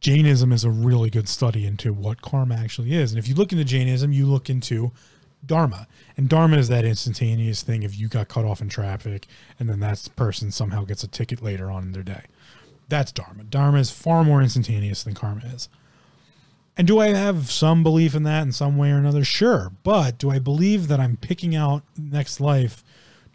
[0.00, 3.10] Jainism is a really good study into what karma actually is.
[3.10, 4.92] And if you look into Jainism, you look into
[5.44, 5.86] dharma.
[6.16, 9.26] And dharma is that instantaneous thing if you got cut off in traffic
[9.58, 12.24] and then that person somehow gets a ticket later on in their day.
[12.88, 13.44] That's dharma.
[13.44, 15.68] Dharma is far more instantaneous than karma is.
[16.76, 19.24] And do I have some belief in that in some way or another?
[19.24, 19.72] Sure.
[19.82, 22.82] But do I believe that I'm picking out next life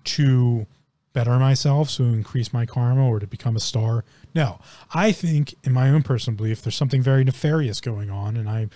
[0.05, 0.65] to
[1.13, 4.05] better myself, so increase my karma or to become a star?
[4.33, 4.59] No.
[4.93, 8.69] I think, in my own personal belief, there's something very nefarious going on, and I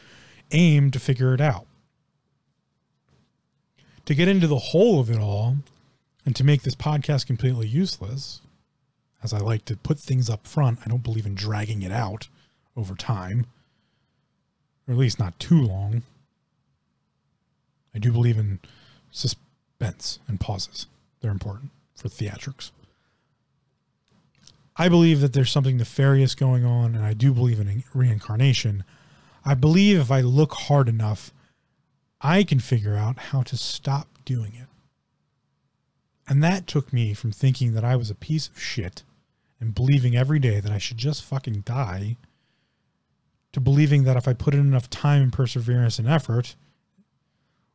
[0.52, 1.66] aim to figure it out
[4.12, 5.56] to get into the whole of it all
[6.26, 8.42] and to make this podcast completely useless,
[9.24, 12.28] as I like to put things up front, I don't believe in dragging it out
[12.76, 13.46] over time,
[14.86, 16.04] or at least not too long.
[17.96, 18.60] I do believe in
[19.12, 20.88] suspense and pauses.
[21.22, 22.72] They're important for theatrics.
[24.76, 28.84] I believe that there's something nefarious going on, and I do believe in reincarnation.
[29.46, 31.32] I believe if I look hard enough,
[32.22, 34.68] I can figure out how to stop doing it.
[36.28, 39.04] And that took me from thinking that I was a piece of shit
[39.60, 42.18] and believing every day that I should just fucking die
[43.52, 46.56] to believing that if I put in enough time and perseverance and effort,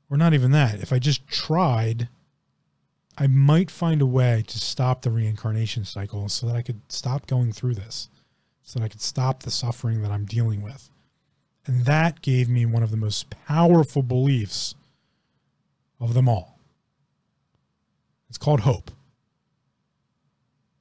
[0.09, 2.09] or not even that, if I just tried,
[3.19, 7.27] I might find a way to stop the reincarnation cycle so that I could stop
[7.27, 8.09] going through this,
[8.63, 10.89] so that I could stop the suffering that I'm dealing with.
[11.67, 14.75] And that gave me one of the most powerful beliefs
[16.01, 16.59] of them all.
[18.29, 18.91] It's called hope.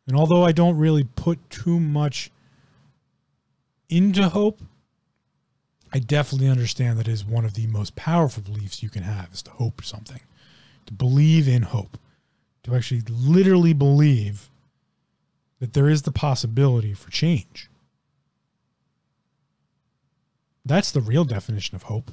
[0.08, 2.32] And although I don't really put too much
[3.90, 4.62] into hope,
[5.92, 9.42] I definitely understand that is one of the most powerful beliefs you can have is
[9.44, 10.22] to hope something,
[10.86, 11.98] to believe in hope,
[12.64, 14.50] to actually literally believe
[15.60, 17.70] that there is the possibility for change.
[20.66, 22.12] That's the real definition of hope.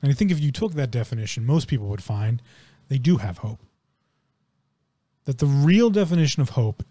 [0.00, 2.40] And I think if you took that definition, most people would find
[2.88, 3.60] they do have hope.
[5.24, 6.84] That the real definition of hope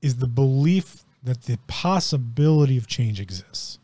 [0.00, 3.78] is the belief that the possibility of change exists.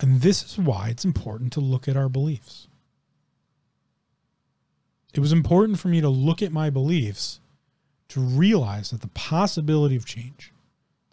[0.00, 2.68] And this is why it's important to look at our beliefs.
[5.14, 7.40] It was important for me to look at my beliefs
[8.08, 10.52] to realize that the possibility of change,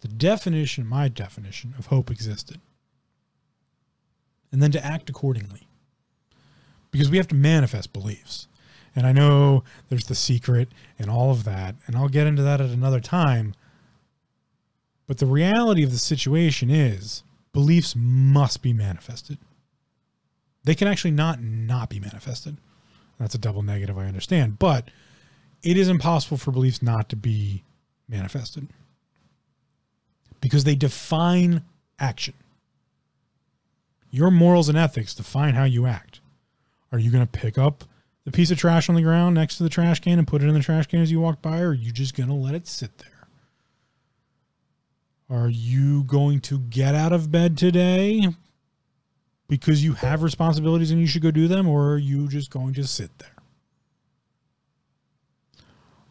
[0.00, 2.60] the definition, my definition of hope existed,
[4.52, 5.66] and then to act accordingly.
[6.90, 8.48] Because we have to manifest beliefs.
[8.94, 10.68] And I know there's the secret
[10.98, 13.54] and all of that, and I'll get into that at another time.
[15.06, 17.22] But the reality of the situation is
[17.52, 19.38] beliefs must be manifested.
[20.64, 22.56] They can actually not not be manifested.
[23.18, 24.90] That's a double negative, I understand, but
[25.62, 27.62] it is impossible for beliefs not to be
[28.08, 28.68] manifested
[30.40, 31.62] because they define
[31.98, 32.34] action.
[34.10, 36.20] Your morals and ethics define how you act.
[36.92, 37.84] Are you going to pick up
[38.24, 40.48] the piece of trash on the ground next to the trash can and put it
[40.48, 42.54] in the trash can as you walk by, or are you just going to let
[42.54, 43.28] it sit there?
[45.28, 48.28] Are you going to get out of bed today
[49.48, 52.74] because you have responsibilities and you should go do them, or are you just going
[52.74, 53.30] to sit there?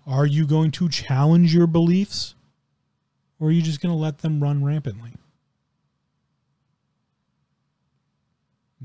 [0.07, 2.35] Are you going to challenge your beliefs,
[3.39, 5.13] or are you just going to let them run rampantly?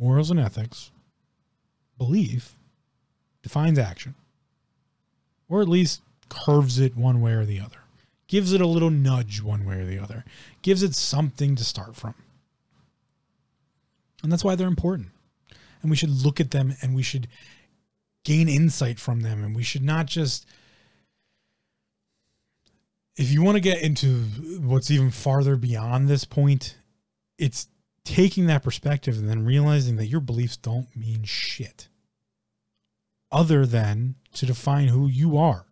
[0.00, 0.90] Morals and ethics,
[1.98, 2.56] belief
[3.42, 4.14] defines action,
[5.46, 7.82] or at least curves it one way or the other,
[8.26, 10.24] gives it a little nudge one way or the other,
[10.62, 12.14] gives it something to start from.
[14.22, 15.08] And that's why they're important.
[15.82, 17.28] And we should look at them and we should
[18.24, 19.44] gain insight from them.
[19.44, 20.46] And we should not just,
[23.16, 24.24] if you want to get into
[24.62, 26.76] what's even farther beyond this point,
[27.38, 27.68] it's
[28.10, 31.86] taking that perspective and then realizing that your beliefs don't mean shit
[33.30, 35.66] other than to define who you are.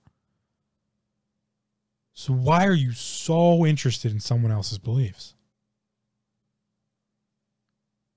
[2.13, 5.35] So, why are you so interested in someone else's beliefs?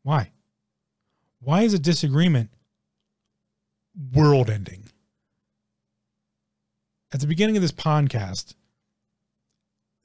[0.04, 0.32] Why?
[1.40, 2.52] Why is a disagreement
[4.14, 4.90] world ending?
[7.12, 8.54] At the beginning of this podcast,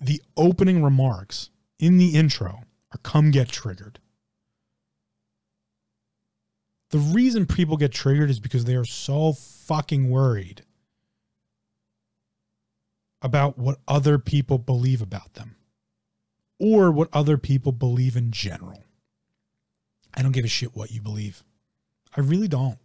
[0.01, 2.63] the opening remarks in the intro
[2.93, 3.99] are come get triggered.
[6.97, 10.63] The reason people get triggered is because they are so fucking worried
[13.21, 15.57] about what other people believe about them
[16.59, 18.83] or what other people believe in general.
[20.15, 21.45] I don't give a shit what you believe.
[22.17, 22.79] I really don't.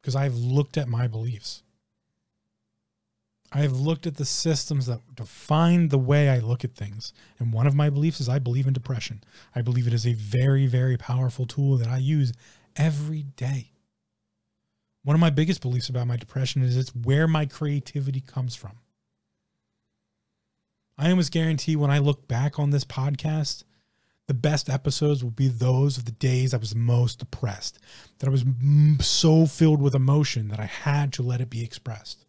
[0.00, 1.62] Because I've looked at my beliefs.
[3.52, 7.12] I have looked at the systems that define the way I look at things.
[7.38, 9.22] And one of my beliefs is I believe in depression.
[9.54, 12.32] I believe it is a very, very powerful tool that I use
[12.76, 13.72] every day.
[15.04, 18.78] One of my biggest beliefs about my depression is it's where my creativity comes from.
[20.96, 23.64] I almost guarantee when I look back on this podcast,
[24.28, 27.78] the best episodes will be those of the days I was most depressed,
[28.18, 28.44] that I was
[29.00, 32.24] so filled with emotion that I had to let it be expressed.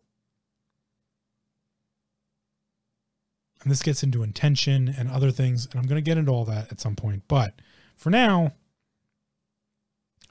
[3.61, 6.45] And this gets into intention and other things, and I'm going to get into all
[6.45, 7.23] that at some point.
[7.27, 7.53] But
[7.95, 8.53] for now,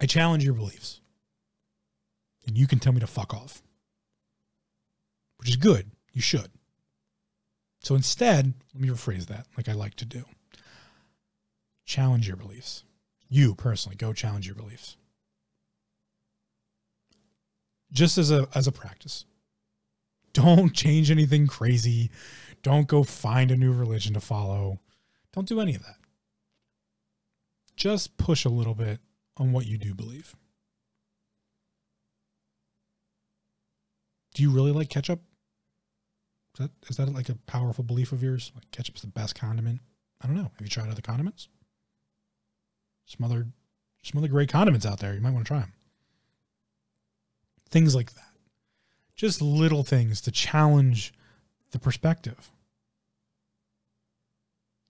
[0.02, 1.00] I challenge your beliefs.
[2.44, 3.62] And you can tell me to fuck off,
[5.38, 5.92] which is good.
[6.12, 6.50] You should.
[7.84, 10.24] So instead, let me rephrase that like I like to do.
[11.86, 12.82] Challenge your beliefs.
[13.28, 14.96] You personally go challenge your beliefs.
[17.92, 19.24] Just as a as a practice.
[20.32, 22.10] Don't change anything crazy.
[22.62, 24.80] Don't go find a new religion to follow.
[25.32, 25.98] Don't do any of that.
[27.76, 28.98] Just push a little bit
[29.36, 30.34] on what you do believe.
[34.34, 35.20] Do you really like ketchup?
[36.54, 38.52] Is that is that like a powerful belief of yours?
[38.54, 39.80] Like ketchup's the best condiment?
[40.20, 40.42] I don't know.
[40.42, 41.48] Have you tried other condiments?
[43.06, 43.46] Some other
[44.02, 45.14] some other great condiments out there.
[45.14, 45.72] You might want to try them.
[47.68, 48.32] Things like that.
[49.14, 51.12] Just little things to challenge
[51.70, 52.50] the perspective.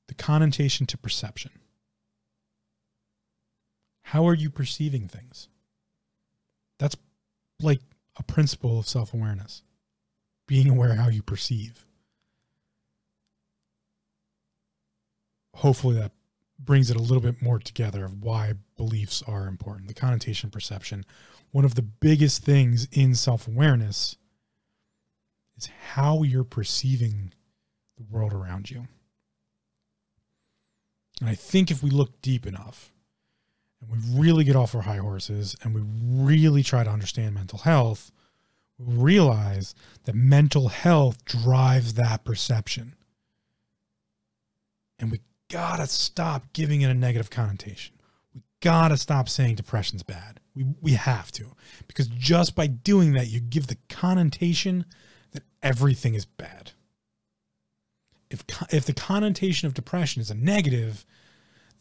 [0.09, 1.52] The connotation to perception.
[4.03, 5.49] How are you perceiving things?
[6.79, 6.97] That's
[7.61, 7.81] like
[8.16, 9.62] a principle of self awareness
[10.47, 11.87] being aware how you perceive.
[15.55, 16.12] Hopefully, that
[16.59, 19.89] brings it a little bit more together of why beliefs are important.
[19.89, 21.05] The connotation perception.
[21.51, 24.16] One of the biggest things in self awareness
[25.57, 27.33] is how you're perceiving
[27.97, 28.87] the world around you.
[31.20, 32.91] And I think if we look deep enough
[33.83, 37.59] and we really get off our high horses and we really try to understand mental
[37.59, 38.13] health,
[38.79, 42.95] we realize that mental health drives that perception.
[44.99, 47.97] And we gotta stop giving it a negative connotation.
[48.35, 50.41] We gotta stop saying depression's bad.
[50.55, 51.53] We, we have to.
[51.89, 54.85] Because just by doing that, you give the connotation
[55.33, 56.73] that everything is bad.
[58.31, 61.05] If, if the connotation of depression is a negative,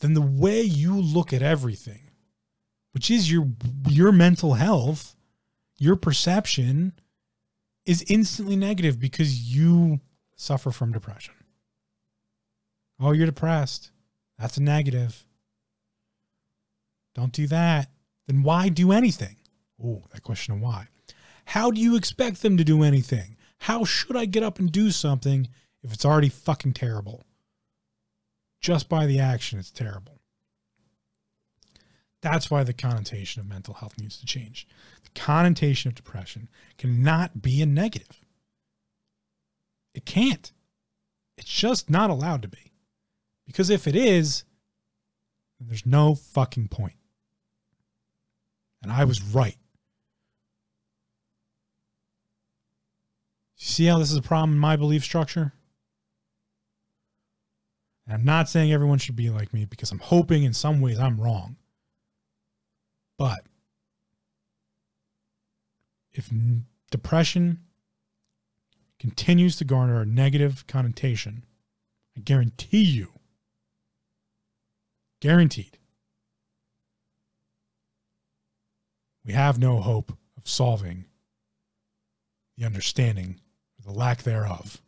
[0.02, 2.12] then the way you look at everything,
[2.94, 3.48] which is your
[3.88, 5.16] your mental health,
[5.78, 6.94] your perception
[7.86, 10.02] is instantly negative because you
[10.36, 11.34] suffer from depression.
[13.00, 13.92] Oh, you're depressed.
[14.38, 15.26] That's a negative.
[17.16, 17.90] Don't do that.
[18.28, 19.38] Then why do anything?
[19.84, 20.88] Oh, that question of why.
[21.46, 23.38] How do you expect them to do anything?
[23.60, 25.48] How should I get up and do something
[25.84, 27.24] if it's already fucking terrible?
[28.62, 30.20] Just by the action, it's terrible.
[32.22, 34.68] That's why the connotation of mental health needs to change.
[35.04, 36.48] The connotation of depression
[36.78, 38.24] cannot be a negative.
[39.96, 40.52] It can't.
[41.38, 42.72] It's just not allowed to be.
[43.48, 44.44] Because if it is,
[45.60, 46.96] there's no fucking point.
[48.84, 49.58] And I was right.
[53.56, 55.54] See how this is a problem in my belief structure?
[58.06, 61.00] And I'm not saying everyone should be like me because I'm hoping in some ways
[61.00, 61.58] I'm wrong.
[63.18, 63.42] But
[66.14, 66.30] if
[66.90, 67.60] depression
[69.00, 71.44] continues to garner a negative connotation,
[72.18, 73.12] I guarantee you,
[75.22, 75.78] guaranteed,
[79.24, 81.06] we have no hope of solving
[82.58, 83.40] the understanding
[83.80, 84.82] or the lack thereof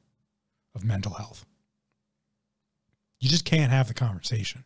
[0.76, 1.46] of mental health.
[3.24, 4.66] You just can't have the conversation.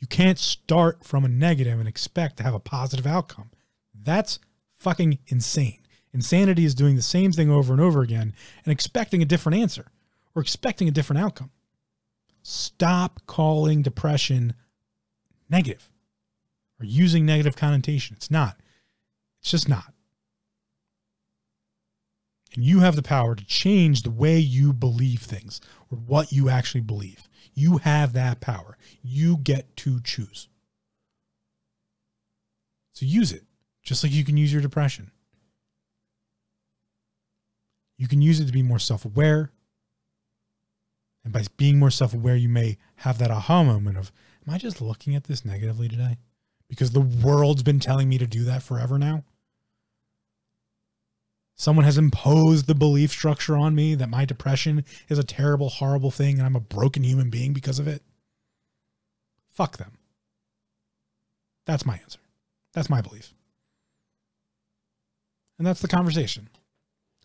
[0.00, 3.50] You can't start from a negative and expect to have a positive outcome.
[3.94, 4.38] That's
[4.72, 5.80] fucking insane.
[6.14, 8.32] Insanity is doing the same thing over and over again
[8.64, 9.88] and expecting a different answer
[10.34, 11.50] or expecting a different outcome.
[12.42, 14.54] Stop calling depression
[15.50, 15.90] negative
[16.80, 18.16] or using negative connotation.
[18.16, 18.56] It's not.
[19.42, 19.92] It's just not.
[22.54, 25.60] And you have the power to change the way you believe things
[25.90, 27.28] or what you actually believe.
[27.54, 28.76] You have that power.
[29.02, 30.48] You get to choose.
[32.92, 33.44] So use it,
[33.82, 35.10] just like you can use your depression.
[37.96, 39.50] You can use it to be more self aware.
[41.24, 44.12] And by being more self aware, you may have that aha moment of,
[44.46, 46.18] Am I just looking at this negatively today?
[46.68, 49.24] Because the world's been telling me to do that forever now.
[51.56, 56.10] Someone has imposed the belief structure on me that my depression is a terrible, horrible
[56.10, 58.02] thing and I'm a broken human being because of it.
[59.50, 59.98] Fuck them.
[61.64, 62.18] That's my answer.
[62.72, 63.32] That's my belief.
[65.58, 66.48] And that's the conversation.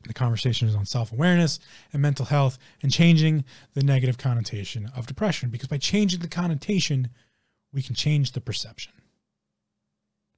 [0.07, 1.60] The conversation is on self awareness
[1.91, 3.43] and mental health and changing
[3.73, 7.10] the negative connotation of depression because by changing the connotation,
[7.73, 8.93] we can change the perception.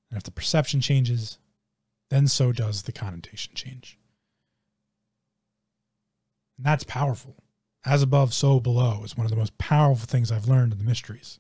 [0.10, 1.38] And if the perception changes,
[2.12, 3.98] then so does the connotation change.
[6.58, 7.38] And that's powerful.
[7.86, 10.84] As above, so below is one of the most powerful things I've learned in the
[10.84, 11.40] mysteries.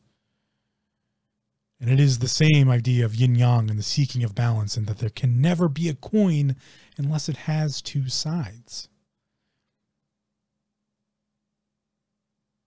[1.79, 4.87] And it is the same idea of yin yang and the seeking of balance, and
[4.87, 6.55] that there can never be a coin
[6.97, 8.87] unless it has two sides.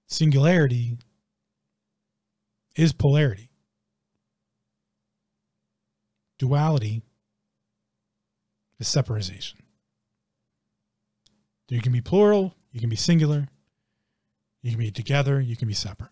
[0.09, 0.98] Singularity
[2.76, 3.48] is polarity.
[6.39, 7.02] Duality
[8.85, 9.59] is separation.
[11.69, 13.48] You can be plural, you can be singular,
[14.62, 16.11] you can be together, you can be separate.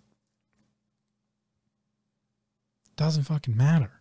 [2.97, 4.01] Doesn't fucking matter.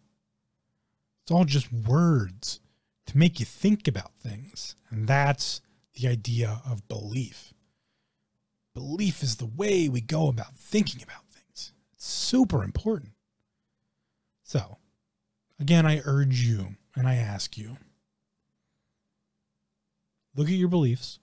[1.24, 2.62] It's all just words
[3.08, 4.76] to make you think about things.
[4.90, 5.62] And that's
[5.94, 7.54] the idea of belief.
[8.74, 11.74] Belief is the way we go about thinking about things.
[11.94, 13.12] It's super important.
[14.44, 14.78] So,
[15.60, 17.78] again, I urge you and I ask you
[20.36, 21.20] Look at your beliefs.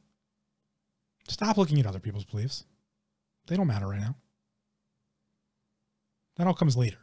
[1.28, 2.64] Stop looking at other people's beliefs.
[3.46, 4.16] They don't matter right now.
[6.36, 6.98] That all comes later.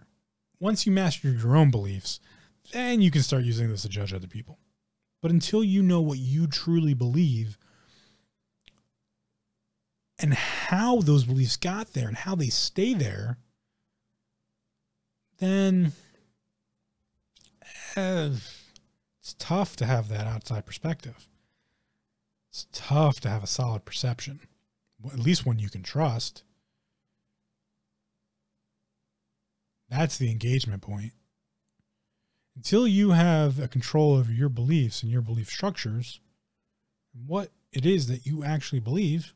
[0.60, 2.19] Once you master your own beliefs,
[2.72, 4.60] then you can start using this to judge other people.
[5.22, 7.57] But until you know what you truly believe
[10.19, 13.38] and how those beliefs got there and how they stay there,
[15.40, 15.91] then
[17.98, 18.30] uh,
[19.19, 21.27] it's tough to have that outside perspective.
[22.56, 24.40] It's tough to have a solid perception,
[25.06, 26.44] at least one you can trust.
[29.90, 31.11] That's the engagement point.
[32.56, 36.22] Until you have a control over your beliefs and your belief structures,
[37.14, 39.34] and what it is that you actually believe,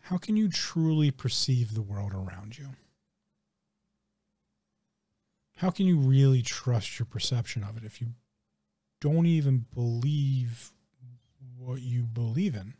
[0.00, 2.68] how can you truly perceive the world around you?
[5.56, 8.08] How can you really trust your perception of it if you
[9.00, 10.74] don't even believe
[11.58, 12.74] what you believe in?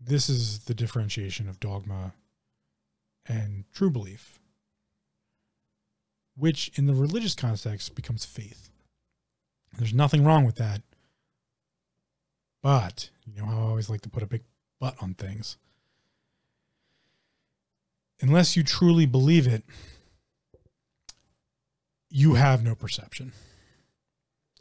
[0.00, 2.12] This is the differentiation of dogma
[3.26, 4.38] and true belief,
[6.36, 8.70] which in the religious context becomes faith.
[9.78, 10.82] There's nothing wrong with that.
[12.62, 14.42] But, you know I always like to put a big
[14.78, 15.56] but on things.
[18.20, 19.64] Unless you truly believe it,
[22.10, 23.32] you have no perception.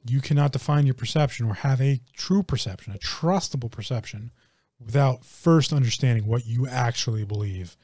[0.05, 4.31] You cannot define your perception or have a true perception, a trustable perception,
[4.79, 7.77] without first understanding what you actually believe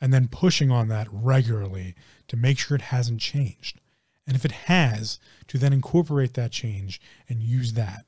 [0.00, 1.94] and then pushing on that regularly
[2.28, 3.80] to make sure it hasn't changed.
[4.26, 5.18] And if it has,
[5.48, 8.04] to then incorporate that change and use that.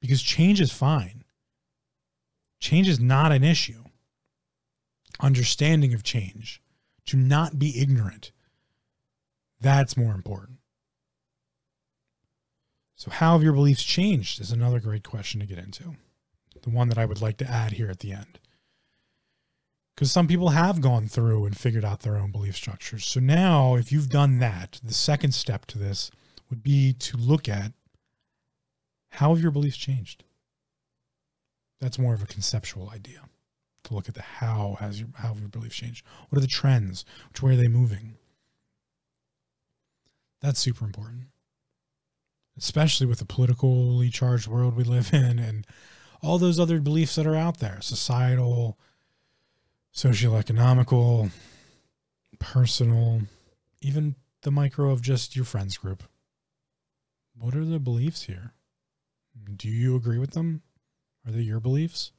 [0.00, 1.24] Because change is fine.
[2.60, 3.84] Change is not an issue.
[5.18, 6.62] Understanding of change,
[7.06, 8.32] to not be ignorant,
[9.60, 10.59] that's more important.
[13.00, 15.96] So, how have your beliefs changed is another great question to get into.
[16.60, 18.38] The one that I would like to add here at the end
[19.94, 23.06] because some people have gone through and figured out their own belief structures.
[23.06, 26.10] So now, if you've done that, the second step to this
[26.50, 27.72] would be to look at
[29.12, 30.22] how have your beliefs changed.
[31.80, 33.22] That's more of a conceptual idea
[33.84, 36.04] to look at the how has your how have your beliefs changed.
[36.28, 37.06] What are the trends?
[37.30, 38.18] Which way are they moving?
[40.42, 41.29] That's super important,
[42.60, 45.66] especially with the politically charged world we live in and
[46.22, 48.78] all those other beliefs that are out there, societal
[49.94, 51.30] socioeconomical,
[52.38, 53.22] personal,
[53.80, 56.04] even the micro of just your friends group.
[57.34, 58.52] What are the beliefs here?
[59.56, 60.62] Do you agree with them?
[61.26, 62.12] Are they your beliefs?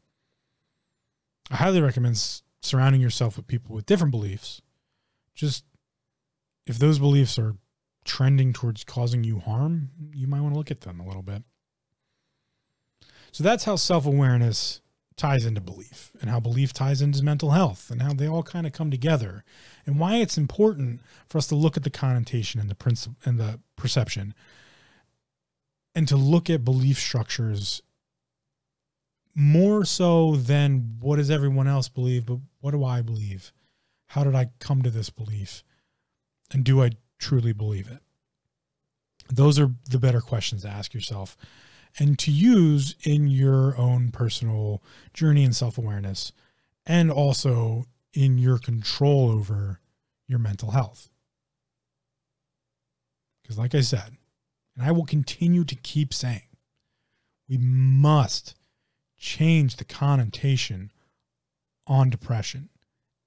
[1.49, 4.61] I highly recommend surrounding yourself with people with different beliefs.
[5.35, 5.63] Just
[6.65, 7.55] if those beliefs are
[8.05, 11.43] trending towards causing you harm, you might want to look at them a little bit.
[13.31, 14.81] So that's how self awareness
[15.17, 18.65] ties into belief and how belief ties into mental health and how they all kind
[18.65, 19.43] of come together
[19.85, 23.39] and why it's important for us to look at the connotation and the principle and
[23.39, 24.33] the perception
[25.93, 27.81] and to look at belief structures
[29.35, 33.53] more so than what does everyone else believe but what do i believe
[34.07, 35.63] how did i come to this belief
[36.51, 36.89] and do i
[37.21, 38.01] truly believe it
[39.31, 41.37] those are the better questions to ask yourself
[41.99, 44.81] and to use in your own personal
[45.13, 46.31] journey and self awareness,
[46.85, 49.79] and also in your control over
[50.27, 51.09] your mental health.
[53.41, 54.17] Because, like I said,
[54.75, 56.47] and I will continue to keep saying,
[57.49, 58.55] we must
[59.17, 60.91] change the connotation
[61.87, 62.69] on depression.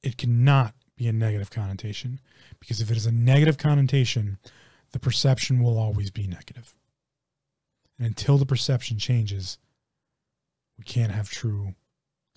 [0.03, 2.21] It cannot be a negative connotation
[2.61, 4.39] because if it is a negative connotation,
[4.93, 6.75] the perception will always be negative.
[7.99, 9.59] And until the perception changes,
[10.79, 11.75] we can't have true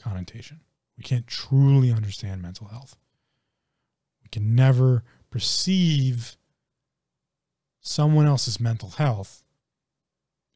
[0.02, 0.62] connotation.
[0.98, 2.98] We can't truly understand mental health.
[4.24, 6.38] We can never perceive
[7.80, 9.44] someone else's mental health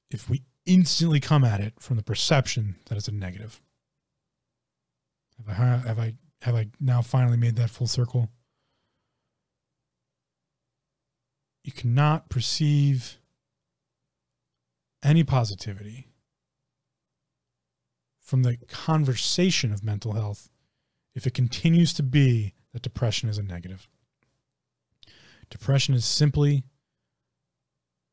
[0.09, 3.61] if we instantly come at it from the perception that it's a negative.
[5.37, 8.29] Have I have I have I now finally made that full circle?
[11.63, 13.19] You cannot perceive
[15.03, 16.07] any positivity
[18.19, 20.49] from the conversation of mental health
[21.13, 23.87] if it continues to be that depression is a negative.
[25.49, 26.63] Depression is simply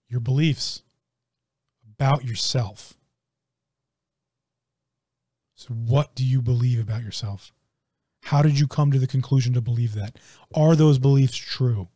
[0.08, 0.82] your beliefs
[1.94, 2.94] about yourself.
[5.54, 7.52] So, what do you believe about yourself?
[8.22, 10.18] How did you come to the conclusion to believe that?
[10.54, 11.88] Are those beliefs true?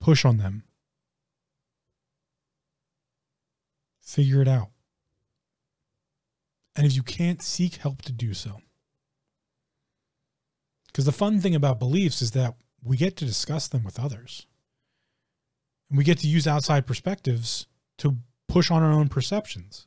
[0.00, 0.64] Push on them.
[4.00, 4.70] Figure it out.
[6.74, 8.60] And if you can't, seek help to do so.
[10.86, 14.46] Because the fun thing about beliefs is that we get to discuss them with others.
[15.90, 17.66] And we get to use outside perspectives
[17.98, 19.86] to push on our own perceptions.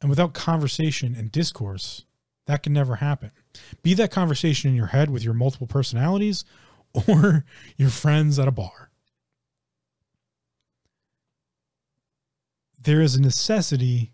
[0.00, 2.04] And without conversation and discourse,
[2.46, 3.32] that can never happen.
[3.82, 6.44] Be that conversation in your head with your multiple personalities
[7.08, 7.44] or
[7.76, 8.90] your friends at a bar.
[12.82, 14.12] there is a necessity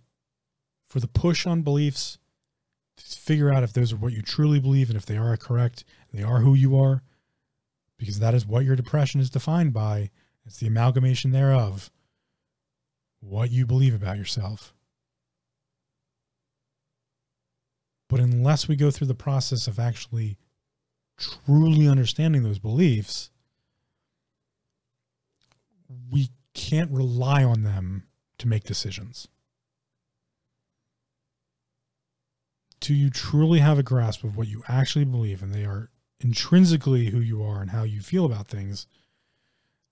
[0.89, 2.19] for the push on beliefs
[2.97, 5.85] to figure out if those are what you truly believe and if they are correct,
[6.13, 7.03] they are who you are,
[7.99, 10.11] because that is what your depression is defined by.
[10.45, 11.91] It's the amalgamation thereof
[13.21, 14.73] what you believe about yourself.
[18.17, 20.39] But unless we go through the process of actually
[21.19, 23.29] truly understanding those beliefs,
[26.11, 28.05] we can't rely on them
[28.39, 29.29] to make decisions.
[32.81, 37.11] Do you truly have a grasp of what you actually believe and they are intrinsically
[37.11, 38.87] who you are and how you feel about things,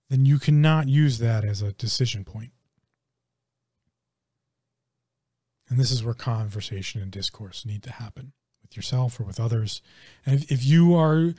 [0.09, 2.53] then you cannot use that as a decision point.
[5.69, 9.81] And this is where conversation and discourse need to happen with yourself or with others.
[10.25, 11.33] And if, if you are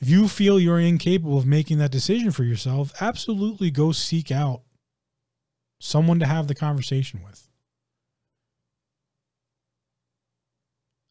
[0.00, 4.62] if you feel you're incapable of making that decision for yourself, absolutely go seek out
[5.78, 7.48] someone to have the conversation with.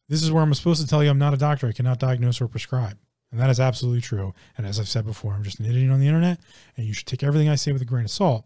[0.08, 1.68] This is where I'm supposed to tell you I'm not a doctor.
[1.68, 2.98] I cannot diagnose or prescribe.
[3.30, 4.34] And that is absolutely true.
[4.58, 6.40] And as I've said before, I'm just an idiot on the internet,
[6.76, 8.44] and you should take everything I say with a grain of salt.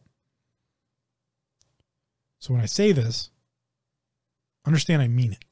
[2.39, 3.31] So when I say this,
[4.66, 5.45] understand I mean it.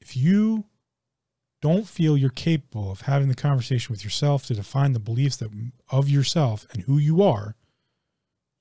[0.00, 0.64] If you
[1.62, 5.50] don't feel you're capable of having the conversation with yourself to define the beliefs that
[5.90, 7.56] of yourself and who you are,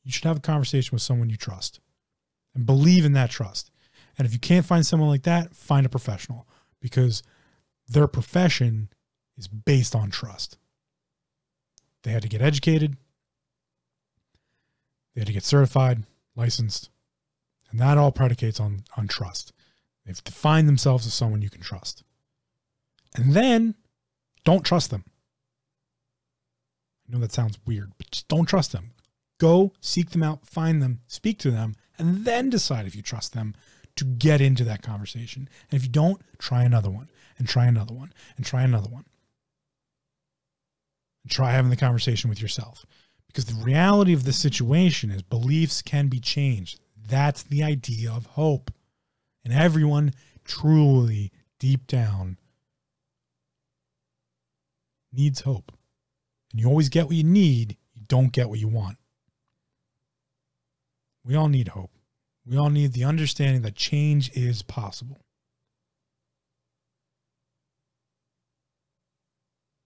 [0.03, 1.79] you should have a conversation with someone you trust
[2.53, 3.69] and believe in that trust.
[4.17, 6.47] And if you can't find someone like that, find a professional
[6.79, 7.21] because
[7.87, 8.89] their profession
[9.37, 10.57] is based on trust.
[12.03, 12.95] They had to get educated,
[15.13, 16.03] they had to get certified,
[16.35, 16.89] licensed,
[17.75, 19.51] and that all predicates on, on trust.
[20.05, 22.03] They've defined themselves as someone you can trust.
[23.17, 23.75] And then
[24.45, 25.03] don't trust them.
[27.05, 28.91] I know that sounds weird, but just don't trust them.
[29.41, 33.33] Go seek them out, find them, speak to them, and then decide if you trust
[33.33, 33.55] them
[33.97, 35.49] to get into that conversation.
[35.69, 39.03] And if you don't, try another one, and try another one, and try another one.
[41.23, 42.85] And try having the conversation with yourself.
[43.27, 46.79] Because the reality of the situation is beliefs can be changed.
[47.07, 48.71] That's the idea of hope.
[49.43, 50.13] And everyone
[50.43, 52.37] truly, deep down,
[55.11, 55.71] needs hope.
[56.51, 58.97] And you always get what you need, you don't get what you want.
[61.23, 61.91] We all need hope.
[62.45, 65.25] We all need the understanding that change is possible.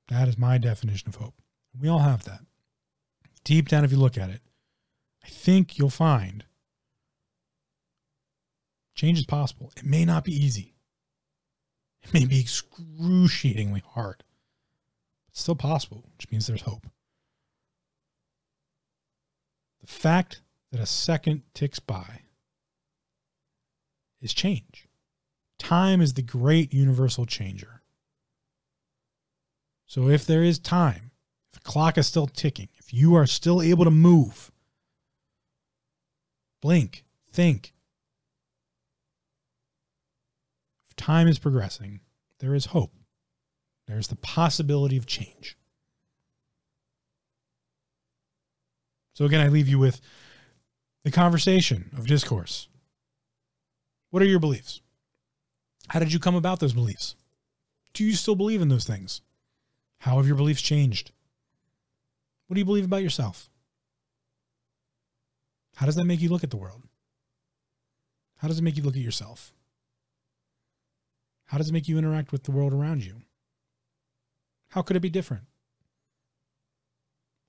[0.10, 1.36] That is my definition of hope.
[1.80, 2.42] We all have that.
[3.44, 4.42] Deep down, if you look at it,
[5.24, 6.44] I think you'll find
[9.00, 9.72] change is possible.
[9.78, 10.74] It may not be easy,
[12.04, 14.24] it may be excruciatingly hard.
[15.30, 16.88] It's still possible, which means there's hope.
[19.82, 22.22] The fact that a second ticks by
[24.22, 24.88] is change.
[25.58, 27.82] Time is the great universal changer.
[29.86, 31.12] So if there is time,
[31.48, 34.52] if the clock is still ticking, if you are still able to move,
[36.62, 37.74] blink, think.
[40.89, 42.02] If time is progressing,
[42.40, 42.94] there is hope.
[43.88, 45.58] There's the possibility of change.
[49.14, 50.00] So again, I leave you with
[51.04, 52.68] the conversation of discourse.
[54.12, 54.82] What are your beliefs?
[55.88, 57.16] How did you come about those beliefs?
[57.94, 59.22] Do you still believe in those things?
[60.00, 61.12] How have your beliefs changed?
[62.48, 63.50] What do you believe about yourself?
[65.76, 66.84] How does that make you look at the world?
[68.38, 69.54] How does it make you look at yourself?
[71.50, 73.24] How does it make you interact with the world around you?
[74.70, 75.46] How could it be different?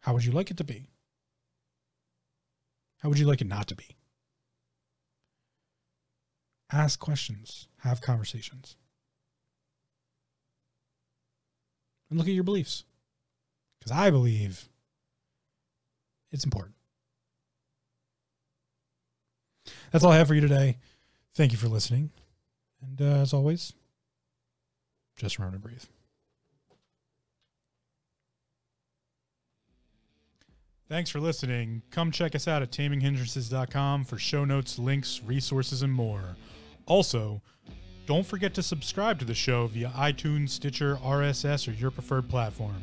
[0.00, 0.86] How would you like it to be?
[3.00, 3.96] How would you like it not to be?
[6.72, 8.76] Ask questions, have conversations.
[12.08, 12.84] And look at your beliefs.
[13.78, 14.66] Because I believe
[16.32, 16.74] it's important.
[19.90, 20.78] That's all I have for you today.
[21.34, 22.10] Thank you for listening.
[22.80, 23.74] And uh, as always,
[25.20, 25.84] just remember to breathe.
[30.88, 31.82] Thanks for listening.
[31.90, 36.36] Come check us out at taminghindrances.com for show notes, links, resources, and more.
[36.86, 37.40] Also,
[38.06, 42.82] don't forget to subscribe to the show via iTunes, Stitcher, RSS, or your preferred platform.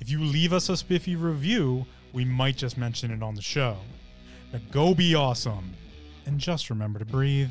[0.00, 3.76] If you leave us a spiffy review, we might just mention it on the show.
[4.52, 5.74] Now go be awesome,
[6.26, 7.50] and just remember to breathe.